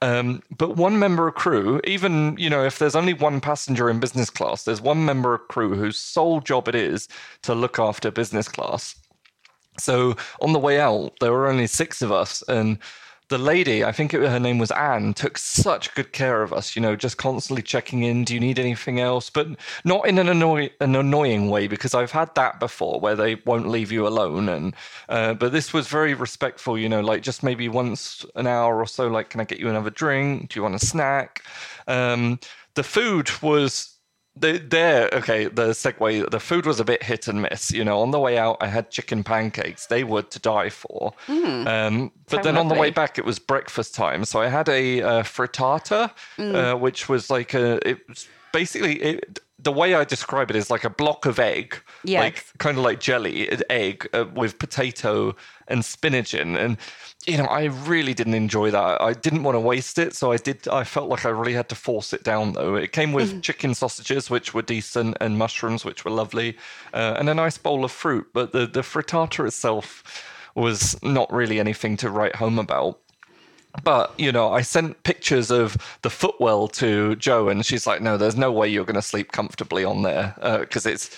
Um, 0.00 0.42
but 0.56 0.76
one 0.76 0.98
member 0.98 1.28
of 1.28 1.34
crew, 1.34 1.80
even 1.84 2.36
you 2.36 2.50
know, 2.50 2.64
if 2.64 2.78
there's 2.78 2.96
only 2.96 3.14
one 3.14 3.40
passenger 3.40 3.88
in 3.88 4.00
business 4.00 4.30
class, 4.30 4.64
there's 4.64 4.80
one 4.80 5.04
member 5.04 5.34
of 5.34 5.46
crew 5.48 5.76
whose 5.76 5.96
sole 5.96 6.40
job 6.40 6.66
it 6.66 6.74
is 6.74 7.08
to 7.42 7.54
look 7.54 7.78
after 7.78 8.10
business 8.10 8.48
class. 8.48 8.96
So 9.78 10.16
on 10.40 10.52
the 10.52 10.58
way 10.58 10.80
out, 10.80 11.12
there 11.20 11.32
were 11.32 11.48
only 11.48 11.66
six 11.66 12.02
of 12.02 12.12
us, 12.12 12.42
and 12.48 12.78
the 13.28 13.38
lady, 13.38 13.82
I 13.82 13.92
think 13.92 14.12
it, 14.12 14.20
her 14.20 14.38
name 14.38 14.58
was 14.58 14.70
Anne, 14.70 15.14
took 15.14 15.38
such 15.38 15.94
good 15.94 16.12
care 16.12 16.42
of 16.42 16.52
us, 16.52 16.76
you 16.76 16.82
know, 16.82 16.94
just 16.94 17.16
constantly 17.16 17.62
checking 17.62 18.02
in. 18.02 18.24
Do 18.24 18.34
you 18.34 18.40
need 18.40 18.58
anything 18.58 19.00
else? 19.00 19.30
But 19.30 19.48
not 19.84 20.06
in 20.06 20.18
an, 20.18 20.28
annoy- 20.28 20.70
an 20.80 20.94
annoying 20.94 21.48
way, 21.48 21.66
because 21.66 21.94
I've 21.94 22.10
had 22.10 22.34
that 22.34 22.60
before 22.60 23.00
where 23.00 23.16
they 23.16 23.36
won't 23.46 23.68
leave 23.68 23.90
you 23.90 24.06
alone. 24.06 24.50
And 24.50 24.74
uh, 25.08 25.32
But 25.32 25.52
this 25.52 25.72
was 25.72 25.88
very 25.88 26.12
respectful, 26.12 26.76
you 26.76 26.90
know, 26.90 27.00
like 27.00 27.22
just 27.22 27.42
maybe 27.42 27.70
once 27.70 28.26
an 28.34 28.46
hour 28.46 28.76
or 28.76 28.86
so, 28.86 29.08
like, 29.08 29.30
can 29.30 29.40
I 29.40 29.44
get 29.44 29.60
you 29.60 29.70
another 29.70 29.90
drink? 29.90 30.50
Do 30.50 30.58
you 30.58 30.64
want 30.64 30.74
a 30.74 30.86
snack? 30.86 31.42
Um, 31.88 32.38
the 32.74 32.82
food 32.82 33.30
was 33.40 33.91
there 34.34 35.10
okay 35.12 35.44
the 35.46 35.68
segue 35.68 36.30
the 36.30 36.40
food 36.40 36.64
was 36.64 36.80
a 36.80 36.84
bit 36.84 37.02
hit 37.02 37.28
and 37.28 37.42
miss 37.42 37.70
you 37.70 37.84
know. 37.84 38.00
On 38.00 38.10
the 38.10 38.18
way 38.18 38.38
out 38.38 38.56
i 38.60 38.66
had 38.66 38.90
chicken 38.90 39.22
pancakes. 39.22 39.86
They 39.86 40.04
were 40.04 40.22
to 40.22 40.38
die 40.38 40.70
for. 40.70 41.12
Mm, 41.26 41.66
um, 41.66 42.12
but 42.28 42.42
then 42.42 42.54
lovely. 42.54 42.60
on 42.60 42.68
the 42.68 42.80
way 42.80 42.90
back 42.90 43.18
it 43.18 43.24
was 43.24 43.38
breakfast 43.38 43.94
time. 43.94 44.24
So 44.24 44.40
i 44.40 44.48
had 44.48 44.68
a 44.68 45.02
uh, 45.02 45.22
frittata 45.22 46.12
mm. 46.38 46.54
uh, 46.54 46.76
which 46.76 47.08
was 47.08 47.30
like 47.30 47.54
a 47.54 47.86
it 47.88 48.08
was 48.08 48.26
basically 48.52 49.02
it, 49.02 49.40
the 49.62 49.72
way 49.72 49.94
I 49.94 50.04
describe 50.04 50.50
it 50.50 50.56
is 50.56 50.70
like 50.70 50.84
a 50.84 50.90
block 50.90 51.26
of 51.26 51.38
egg, 51.38 51.80
yes. 52.04 52.20
like 52.20 52.58
kind 52.58 52.78
of 52.78 52.84
like 52.84 53.00
jelly 53.00 53.48
egg 53.70 54.08
uh, 54.12 54.24
with 54.34 54.58
potato 54.58 55.36
and 55.68 55.84
spinach 55.84 56.34
in, 56.34 56.56
and 56.56 56.76
you 57.26 57.38
know, 57.38 57.44
I 57.44 57.66
really 57.66 58.14
didn't 58.14 58.34
enjoy 58.34 58.72
that. 58.72 59.00
I 59.00 59.12
didn't 59.12 59.44
want 59.44 59.54
to 59.54 59.60
waste 59.60 59.98
it, 59.98 60.14
so 60.14 60.32
I 60.32 60.36
did. 60.36 60.66
I 60.68 60.84
felt 60.84 61.08
like 61.08 61.24
I 61.24 61.28
really 61.28 61.52
had 61.52 61.68
to 61.68 61.74
force 61.74 62.12
it 62.12 62.24
down, 62.24 62.54
though. 62.54 62.74
It 62.74 62.92
came 62.92 63.12
with 63.12 63.30
mm-hmm. 63.30 63.40
chicken 63.48 63.74
sausages, 63.74 64.28
which 64.28 64.54
were 64.54 64.62
decent, 64.62 65.16
and 65.20 65.38
mushrooms, 65.38 65.84
which 65.84 66.04
were 66.04 66.10
lovely, 66.10 66.56
uh, 66.92 67.14
and 67.18 67.28
a 67.28 67.34
nice 67.34 67.58
bowl 67.58 67.84
of 67.84 67.92
fruit. 67.92 68.26
But 68.32 68.52
the 68.52 68.66
the 68.66 68.80
frittata 68.80 69.46
itself 69.46 70.02
was 70.54 71.00
not 71.02 71.32
really 71.32 71.58
anything 71.58 71.96
to 71.98 72.10
write 72.10 72.36
home 72.36 72.58
about. 72.58 73.00
But 73.84 74.12
you 74.18 74.32
know, 74.32 74.52
I 74.52 74.62
sent 74.62 75.02
pictures 75.02 75.50
of 75.50 75.76
the 76.02 76.10
footwell 76.10 76.68
to 76.68 77.16
Joe, 77.16 77.48
and 77.48 77.64
she's 77.64 77.86
like, 77.86 78.02
"No, 78.02 78.16
there's 78.16 78.36
no 78.36 78.52
way 78.52 78.68
you're 78.68 78.84
going 78.84 78.94
to 78.94 79.02
sleep 79.02 79.32
comfortably 79.32 79.84
on 79.84 80.02
there 80.02 80.34
because 80.60 80.86
uh, 80.86 80.90
it's." 80.90 81.16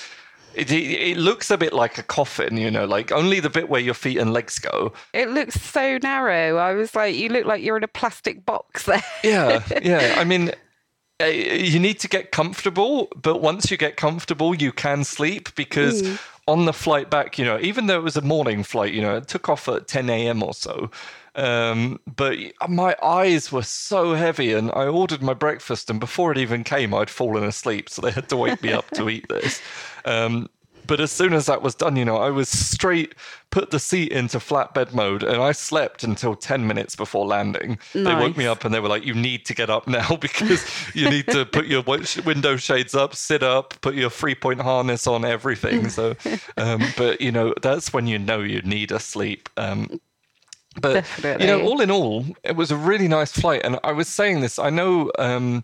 It, 0.57 0.71
it, 0.71 1.17
looks 1.17 1.51
a 1.51 1.59
bit 1.59 1.73
like 1.73 1.99
a 1.99 2.05
coffin, 2.05 2.57
you 2.57 2.71
know, 2.71 2.85
like 2.85 3.11
only 3.11 3.41
the 3.41 3.51
bit 3.51 3.69
where 3.69 3.81
your 3.81 3.93
feet 3.93 4.19
and 4.19 4.33
legs 4.33 4.61
go. 4.61 4.93
It 5.13 5.29
looks 5.31 5.61
so 5.61 5.99
narrow. 6.01 6.59
I 6.59 6.75
was 6.75 6.95
like, 6.95 7.17
you 7.17 7.29
look 7.29 7.45
like 7.45 7.61
you're 7.61 7.77
in 7.77 7.83
a 7.83 7.89
plastic 7.89 8.47
box 8.47 8.87
there. 8.87 9.03
yeah, 9.25 9.65
yeah. 9.83 10.15
I 10.17 10.23
mean, 10.23 10.53
eh, 11.19 11.31
you 11.57 11.81
need 11.81 11.99
to 11.99 12.09
get 12.09 12.31
comfortable, 12.31 13.09
but 13.21 13.41
once 13.41 13.69
you 13.69 13.77
get 13.77 13.97
comfortable, 13.97 14.55
you 14.55 14.71
can 14.71 15.03
sleep 15.03 15.53
because 15.57 16.03
mm. 16.03 16.21
on 16.47 16.67
the 16.67 16.73
flight 16.73 17.11
back, 17.11 17.37
you 17.37 17.45
know, 17.45 17.59
even 17.61 17.89
though 17.89 17.99
it 17.99 18.05
was 18.05 18.17
a 18.17 18.23
morning 18.23 18.63
flight, 18.63 18.95
you 18.95 19.03
know, 19.03 19.17
it 19.17 19.27
took 19.27 19.49
off 19.49 19.67
at 19.67 19.89
10 19.89 20.09
a.m. 20.09 20.41
or 20.41 20.55
so. 20.55 20.89
Um, 21.37 22.01
but 22.17 22.39
my 22.69 22.97
eyes 23.03 23.51
were 23.51 23.63
so 23.63 24.15
heavy, 24.15 24.53
and 24.53 24.71
I 24.73 24.87
ordered 24.87 25.23
my 25.23 25.35
breakfast, 25.35 25.91
and 25.91 25.99
before 25.99 26.33
it 26.33 26.39
even 26.39 26.65
came, 26.65 26.95
I'd 26.95 27.11
fallen 27.11 27.45
asleep, 27.45 27.89
so 27.89 28.03
they 28.03 28.11
had 28.11 28.29
to 28.29 28.37
wake 28.37 28.63
me 28.63 28.73
up 28.73 28.89
to 28.91 29.09
eat 29.09 29.29
this. 29.29 29.61
Um, 30.05 30.49
but 30.87 31.01
as 31.01 31.11
soon 31.11 31.33
as 31.33 31.47
that 31.47 31.63
was 31.63 31.75
done, 31.75 31.97
you 31.97 32.05
know, 32.05 32.19
I 32.19 32.31
was 32.31 32.49
straight 32.49 33.15
put 33.55 33.71
the 33.71 33.79
seat 33.79 34.11
into 34.11 34.39
flatbed 34.39 34.93
mode 34.93 35.23
and 35.23 35.41
I 35.41 35.53
slept 35.53 36.03
until 36.03 36.35
10 36.35 36.67
minutes 36.67 36.97
before 36.97 37.25
landing. 37.25 37.79
Nice. 37.95 38.05
They 38.05 38.15
woke 38.15 38.37
me 38.37 38.47
up 38.47 38.65
and 38.65 38.75
they 38.75 38.81
were 38.81 38.89
like, 38.89 39.05
You 39.05 39.15
need 39.15 39.47
to 39.47 39.55
get 39.55 39.71
up 39.71 39.87
now 39.87 40.17
because 40.21 40.67
you 40.95 41.09
need 41.09 41.29
to 41.29 41.47
put 41.47 41.67
your 41.67 41.83
window 41.83 42.57
shades 42.57 42.95
up, 42.95 43.15
sit 43.15 43.43
up, 43.43 43.75
put 43.81 43.95
your 43.95 44.11
three 44.11 44.35
point 44.35 44.61
harness 44.61 45.07
on, 45.07 45.25
everything. 45.25 45.89
So, 45.89 46.17
um, 46.57 46.83
but 46.97 47.21
you 47.21 47.31
know, 47.31 47.55
that's 47.63 47.93
when 47.93 48.07
you 48.09 48.19
know 48.19 48.41
you 48.41 48.61
need 48.63 48.91
a 48.91 48.99
sleep. 48.99 49.49
Um, 49.57 50.01
but 50.81 50.95
Definitely. 50.95 51.47
you 51.47 51.53
know, 51.53 51.63
all 51.63 51.81
in 51.81 51.91
all, 51.91 52.25
it 52.43 52.57
was 52.57 52.71
a 52.71 52.77
really 52.77 53.09
nice 53.09 53.33
flight. 53.33 53.63
And 53.65 53.79
I 53.85 53.93
was 53.93 54.09
saying 54.09 54.41
this, 54.41 54.59
I 54.59 54.71
know 54.71 55.11
um, 55.19 55.63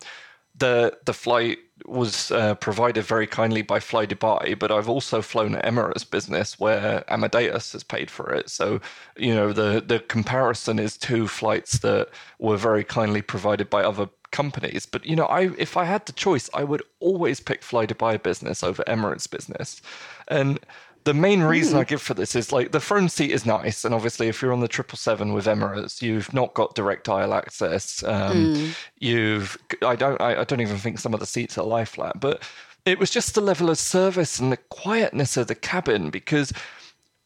the 0.57 0.97
the 1.05 1.13
flight 1.13 1.59
was 1.87 2.31
uh, 2.31 2.55
provided 2.57 3.05
very 3.05 3.27
kindly 3.27 3.63
by 3.63 3.81
Fly 3.81 4.07
Dubai, 4.07 4.59
but 4.59 4.71
I've 4.71 4.89
also 4.89 5.23
flown 5.23 5.55
Emirates 5.55 6.09
Business 6.09 6.61
where 6.61 7.05
Amadeus 7.09 7.73
has 7.73 7.83
paid 7.83 8.11
for 8.11 8.33
it. 8.33 8.51
So, 8.51 8.81
you 9.17 9.35
know, 9.35 9.53
the 9.53 9.83
the 9.85 10.01
comparison 10.01 10.79
is 10.79 10.97
two 10.97 11.27
flights 11.27 11.79
that 11.79 12.09
were 12.39 12.57
very 12.57 12.85
kindly 12.85 13.23
provided 13.23 13.71
by 13.71 13.83
other 13.83 14.09
companies. 14.31 14.87
But 14.87 15.05
you 15.07 15.17
know, 15.17 15.27
I 15.27 15.51
if 15.59 15.77
I 15.77 15.85
had 15.85 16.07
the 16.07 16.13
choice, 16.13 16.49
I 16.55 16.65
would 16.65 16.83
always 17.01 17.41
pick 17.41 17.63
Fly 17.63 17.87
Dubai 17.87 18.23
Business 18.23 18.63
over 18.63 18.83
Emirates 18.85 19.29
Business, 19.29 19.83
and 20.29 20.61
the 21.05 21.15
main 21.15 21.43
reason 21.43 21.77
mm. 21.77 21.81
I 21.81 21.85
give 21.85 22.03
for 22.03 22.15
this 22.15 22.35
is 22.35 22.53
like 22.53 22.73
the 22.73 22.81
front 22.81 23.13
seat 23.13 23.31
is 23.31 23.47
nice, 23.47 23.85
and 23.85 23.95
obviously 23.95 24.29
if 24.29 24.43
you're 24.43 24.53
on 24.53 24.61
the 24.61 24.69
triple 24.69 24.99
seven 24.99 25.33
with 25.33 25.47
Emirates, 25.47 26.03
you've 26.03 26.33
not 26.35 26.55
got 26.55 26.75
direct 26.75 27.09
aisle 27.09 27.35
access. 27.35 28.03
Um, 28.03 28.55
mm. 28.55 28.75
You've 28.99 29.57
I 29.83 29.97
don't 29.97 30.21
I, 30.21 30.41
I, 30.41 30.45
don't 30.45 30.61
even 30.61 30.79
think 30.79 30.99
some 30.99 31.15
of 31.15 31.21
the 31.21 31.27
seats 31.27 31.57
are 31.57 31.65
lie 31.65 31.85
flat, 31.85 32.21
but 32.21 32.43
it 32.85 32.99
was 32.99 33.11
just 33.11 33.35
the 33.35 33.41
level 33.41 33.71
of 33.71 33.79
service 33.79 34.39
and 34.39 34.53
the 34.53 34.57
quietness 34.57 35.37
of 35.37 35.47
the 35.47 35.55
cabin 35.55 36.11
because 36.11 36.53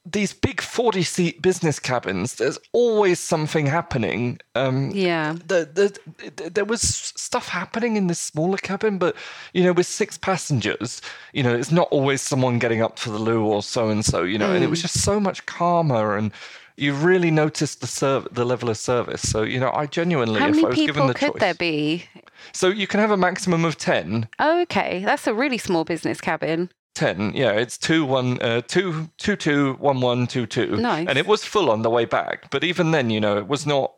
these 0.06 0.34
big 0.34 0.60
40 0.60 1.02
seat 1.02 1.40
business 1.40 1.78
cabins, 1.78 2.34
there's 2.34 2.58
always 2.72 3.18
something 3.18 3.66
happening. 3.66 4.38
Um, 4.54 4.90
yeah. 4.90 5.34
The, 5.46 5.98
the, 6.26 6.50
there 6.50 6.66
was 6.66 6.82
stuff 6.82 7.48
happening 7.48 7.96
in 7.96 8.08
this 8.08 8.18
smaller 8.18 8.58
cabin, 8.58 8.98
but, 8.98 9.16
you 9.54 9.64
know, 9.64 9.72
with 9.72 9.86
six 9.86 10.18
passengers, 10.18 11.00
you 11.32 11.42
know, 11.42 11.54
it's 11.54 11.72
not 11.72 11.88
always 11.90 12.20
someone 12.20 12.58
getting 12.58 12.82
up 12.82 12.98
for 12.98 13.10
the 13.10 13.18
loo 13.18 13.44
or 13.44 13.62
so 13.62 13.88
and 13.88 14.04
so, 14.04 14.22
you 14.24 14.36
know, 14.36 14.50
mm. 14.50 14.56
and 14.56 14.64
it 14.64 14.68
was 14.68 14.80
mm. 14.80 14.82
just 14.82 15.02
so 15.02 15.18
much 15.18 15.46
calmer 15.46 16.16
and 16.16 16.32
you 16.76 16.92
really 16.92 17.30
noticed 17.30 17.80
the 17.80 17.86
serv- 17.86 18.28
the 18.32 18.44
level 18.44 18.68
of 18.68 18.76
service. 18.76 19.22
So, 19.22 19.42
you 19.42 19.60
know, 19.60 19.70
I 19.72 19.86
genuinely, 19.86 20.40
How 20.40 20.48
if 20.48 20.56
many 20.56 20.64
I 20.64 20.68
was 20.68 20.76
people 20.76 20.94
given 20.94 21.06
the 21.06 21.14
could 21.14 21.32
choice, 21.32 21.40
there 21.40 21.54
be? 21.54 22.04
So 22.52 22.68
you 22.68 22.86
can 22.86 23.00
have 23.00 23.10
a 23.10 23.16
maximum 23.16 23.64
of 23.64 23.78
10. 23.78 24.28
Oh, 24.38 24.60
okay. 24.62 25.02
That's 25.04 25.26
a 25.26 25.34
really 25.34 25.58
small 25.58 25.84
business 25.84 26.20
cabin. 26.20 26.70
10 26.94 27.33
yeah 27.35 27.50
it's 27.50 27.76
2 27.78 28.04
1 28.04 28.40
uh, 28.40 28.61
2 28.62 29.11
2 29.18 29.37
2 29.37 29.74
1 29.74 30.00
1 30.00 30.26
2 30.26 30.46
2 30.46 30.76
nice. 30.76 31.09
and 31.09 31.18
it 31.18 31.26
was 31.26 31.44
full 31.44 31.70
on 31.70 31.83
the 31.83 31.90
way 31.90 32.04
back. 32.04 32.50
But 32.50 32.64
even 32.64 32.92
then 32.92 33.11
you 33.11 33.20
know 33.20 33.37
it 33.37 33.48
was 33.48 33.66
not 33.66 33.92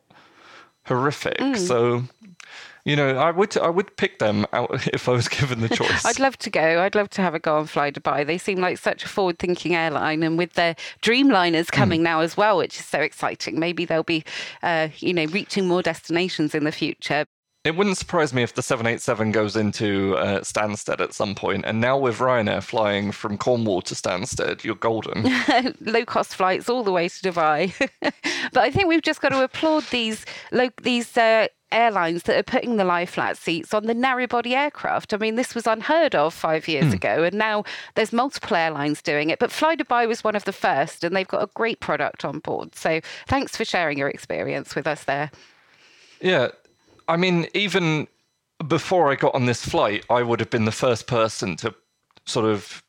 horrific. 0.86 1.38
Mm. 1.38 1.56
so 1.56 2.04
you 2.84 2.94
know 2.94 3.16
i 3.16 3.32
would 3.32 3.58
i 3.58 3.68
would 3.68 3.96
pick 3.96 4.20
them 4.20 4.46
out 4.52 4.86
if 4.94 5.08
i 5.08 5.12
was 5.12 5.28
given 5.28 5.60
the 5.60 5.68
choice. 5.68 6.04
I'd 6.06 6.18
love 6.18 6.38
to 6.38 6.50
go. 6.50 6.82
I'd 6.82 6.94
love 6.94 7.10
to 7.10 7.22
have 7.22 7.34
a 7.34 7.38
go 7.38 7.58
on 7.58 7.66
fly 7.66 7.90
dubai. 7.90 8.26
They 8.26 8.38
seem 8.38 8.58
like 8.60 8.78
such 8.78 9.04
a 9.04 9.08
forward 9.08 9.38
thinking 9.38 9.74
airline 9.74 10.22
and 10.22 10.38
with 10.38 10.54
their 10.54 10.74
dreamliners 11.02 11.70
coming 11.70 12.00
mm. 12.00 12.04
now 12.04 12.20
as 12.20 12.36
well 12.36 12.58
which 12.58 12.78
is 12.78 12.86
so 12.86 13.00
exciting. 13.00 13.58
Maybe 13.58 13.84
they'll 13.84 14.02
be 14.02 14.24
uh, 14.62 14.88
you 14.98 15.12
know 15.12 15.26
reaching 15.26 15.68
more 15.68 15.82
destinations 15.82 16.54
in 16.54 16.64
the 16.64 16.72
future 16.72 17.26
it 17.66 17.76
wouldn't 17.76 17.98
surprise 17.98 18.32
me 18.32 18.42
if 18.42 18.54
the 18.54 18.62
787 18.62 19.32
goes 19.32 19.56
into 19.56 20.16
uh, 20.16 20.40
Stansted 20.40 21.00
at 21.00 21.12
some 21.12 21.34
point, 21.34 21.64
and 21.66 21.80
now 21.80 21.98
with 21.98 22.18
Ryanair 22.18 22.62
flying 22.62 23.12
from 23.12 23.36
Cornwall 23.36 23.82
to 23.82 23.94
Stansted, 23.94 24.62
you're 24.62 24.76
golden. 24.76 25.28
Low 25.80 26.04
cost 26.04 26.36
flights 26.36 26.68
all 26.68 26.84
the 26.84 26.92
way 26.92 27.08
to 27.08 27.32
Dubai. 27.32 27.72
but 28.00 28.58
I 28.58 28.70
think 28.70 28.88
we've 28.88 29.02
just 29.02 29.20
got 29.20 29.30
to 29.30 29.42
applaud 29.42 29.84
these 29.90 30.24
low, 30.52 30.68
these 30.82 31.16
uh, 31.16 31.48
airlines 31.72 32.22
that 32.24 32.36
are 32.36 32.42
putting 32.42 32.76
the 32.76 32.84
lie 32.84 33.06
flat 33.06 33.36
seats 33.36 33.74
on 33.74 33.86
the 33.86 33.94
narrow 33.94 34.26
body 34.26 34.54
aircraft. 34.54 35.12
I 35.12 35.16
mean, 35.16 35.34
this 35.34 35.54
was 35.54 35.66
unheard 35.66 36.14
of 36.14 36.32
five 36.32 36.68
years 36.68 36.86
mm. 36.86 36.94
ago, 36.94 37.24
and 37.24 37.34
now 37.34 37.64
there's 37.94 38.12
multiple 38.12 38.56
airlines 38.56 39.02
doing 39.02 39.30
it. 39.30 39.38
But 39.38 39.50
Fly 39.50 39.76
Dubai 39.76 40.06
was 40.06 40.22
one 40.22 40.36
of 40.36 40.44
the 40.44 40.52
first, 40.52 41.02
and 41.02 41.16
they've 41.16 41.26
got 41.26 41.42
a 41.42 41.50
great 41.54 41.80
product 41.80 42.24
on 42.24 42.38
board. 42.38 42.74
So 42.74 43.00
thanks 43.26 43.56
for 43.56 43.64
sharing 43.64 43.98
your 43.98 44.08
experience 44.08 44.74
with 44.74 44.86
us 44.86 45.04
there. 45.04 45.30
Yeah, 46.20 46.48
I 47.08 47.16
mean, 47.16 47.46
even 47.54 48.08
before 48.66 49.10
I 49.10 49.16
got 49.16 49.34
on 49.34 49.46
this 49.46 49.64
flight, 49.64 50.04
I 50.10 50.22
would 50.22 50.40
have 50.40 50.50
been 50.50 50.64
the 50.64 50.72
first 50.72 51.06
person 51.06 51.56
to 51.56 51.74
sort 52.26 52.46
of 52.46 52.82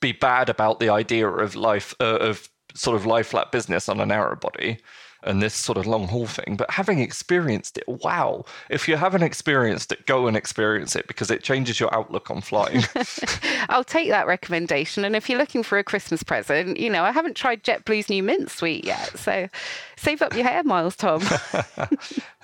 be 0.00 0.12
bad 0.12 0.48
about 0.48 0.80
the 0.80 0.88
idea 0.88 1.28
of 1.28 1.54
life 1.54 1.94
uh, 2.00 2.16
of 2.16 2.48
sort 2.74 2.96
of 2.96 3.06
life 3.06 3.28
flat 3.28 3.52
business 3.52 3.88
on 3.88 4.00
a 4.00 4.06
narrow 4.06 4.36
body 4.36 4.78
and 5.24 5.42
this 5.42 5.54
sort 5.54 5.78
of 5.78 5.86
long 5.86 6.08
haul 6.08 6.26
thing. 6.26 6.56
But 6.56 6.70
having 6.70 6.98
experienced 6.98 7.78
it, 7.78 7.84
wow! 7.88 8.44
If 8.70 8.88
you 8.88 8.96
haven't 8.96 9.22
experienced 9.22 9.92
it, 9.92 10.06
go 10.06 10.26
and 10.26 10.36
experience 10.36 10.96
it 10.96 11.06
because 11.06 11.30
it 11.30 11.42
changes 11.42 11.78
your 11.80 11.94
outlook 11.94 12.30
on 12.30 12.40
flying. 12.40 12.82
I'll 13.68 13.84
take 13.84 14.08
that 14.08 14.26
recommendation. 14.26 15.04
And 15.04 15.14
if 15.16 15.28
you're 15.28 15.38
looking 15.38 15.62
for 15.62 15.78
a 15.78 15.84
Christmas 15.84 16.22
present, 16.22 16.78
you 16.78 16.90
know, 16.90 17.04
I 17.04 17.12
haven't 17.12 17.36
tried 17.36 17.62
JetBlue's 17.62 18.08
new 18.08 18.22
mint 18.22 18.50
suite 18.50 18.84
yet, 18.84 19.18
so 19.18 19.48
save 19.96 20.22
up 20.22 20.34
your 20.34 20.44
hair 20.44 20.62
miles, 20.64 20.96
Tom. 20.96 21.22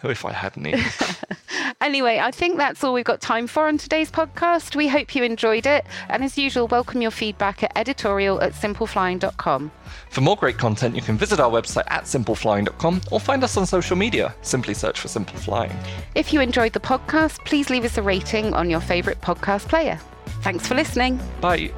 If 0.05 0.25
I 0.25 0.33
had 0.33 0.57
any. 0.57 0.75
Anyway, 1.81 2.19
I 2.19 2.31
think 2.33 2.57
that's 2.57 2.83
all 2.83 2.93
we've 2.93 3.05
got 3.05 3.21
time 3.21 3.47
for 3.47 3.69
on 3.69 3.79
today's 3.79 4.11
podcast. 4.11 4.75
We 4.75 4.89
hope 4.89 5.15
you 5.15 5.23
enjoyed 5.23 5.65
it. 5.65 5.85
And 6.09 6.25
as 6.25 6.37
usual, 6.37 6.67
welcome 6.67 7.01
your 7.03 7.13
feedback 7.13 7.63
at 7.63 7.73
editorial 7.77 8.41
at 8.43 8.53
simpleflying.com. 8.53 9.71
For 10.11 10.21
more 10.21 10.37
great 10.37 10.59
content, 10.59 10.97
you 10.97 11.03
can 11.03 11.17
visit 11.17 11.39
our 11.39 11.51
website 11.51 11.85
at 11.89 12.05
simpleflying.com 12.05 12.68
or 13.11 13.21
find 13.21 13.45
us 13.45 13.57
on 13.57 13.67
social 13.67 13.97
media. 13.97 14.35
Simply 14.43 14.75
search 14.75 15.01
for 15.01 15.09
Simple 15.09 15.37
Flying. 15.39 15.77
If 16.15 16.33
you 16.33 16.41
enjoyed 16.41 16.73
the 16.73 16.81
podcast, 16.81 17.45
please 17.45 17.71
leave 17.71 17.85
us 17.85 17.99
a 17.99 18.03
rating 18.03 18.55
on 18.55 18.71
your 18.71 18.81
favourite 18.81 19.21
podcast 19.21 19.69
player. 19.69 19.99
Thanks 20.43 20.67
for 20.67 20.75
listening. 20.75 21.21
Bye. 21.41 21.73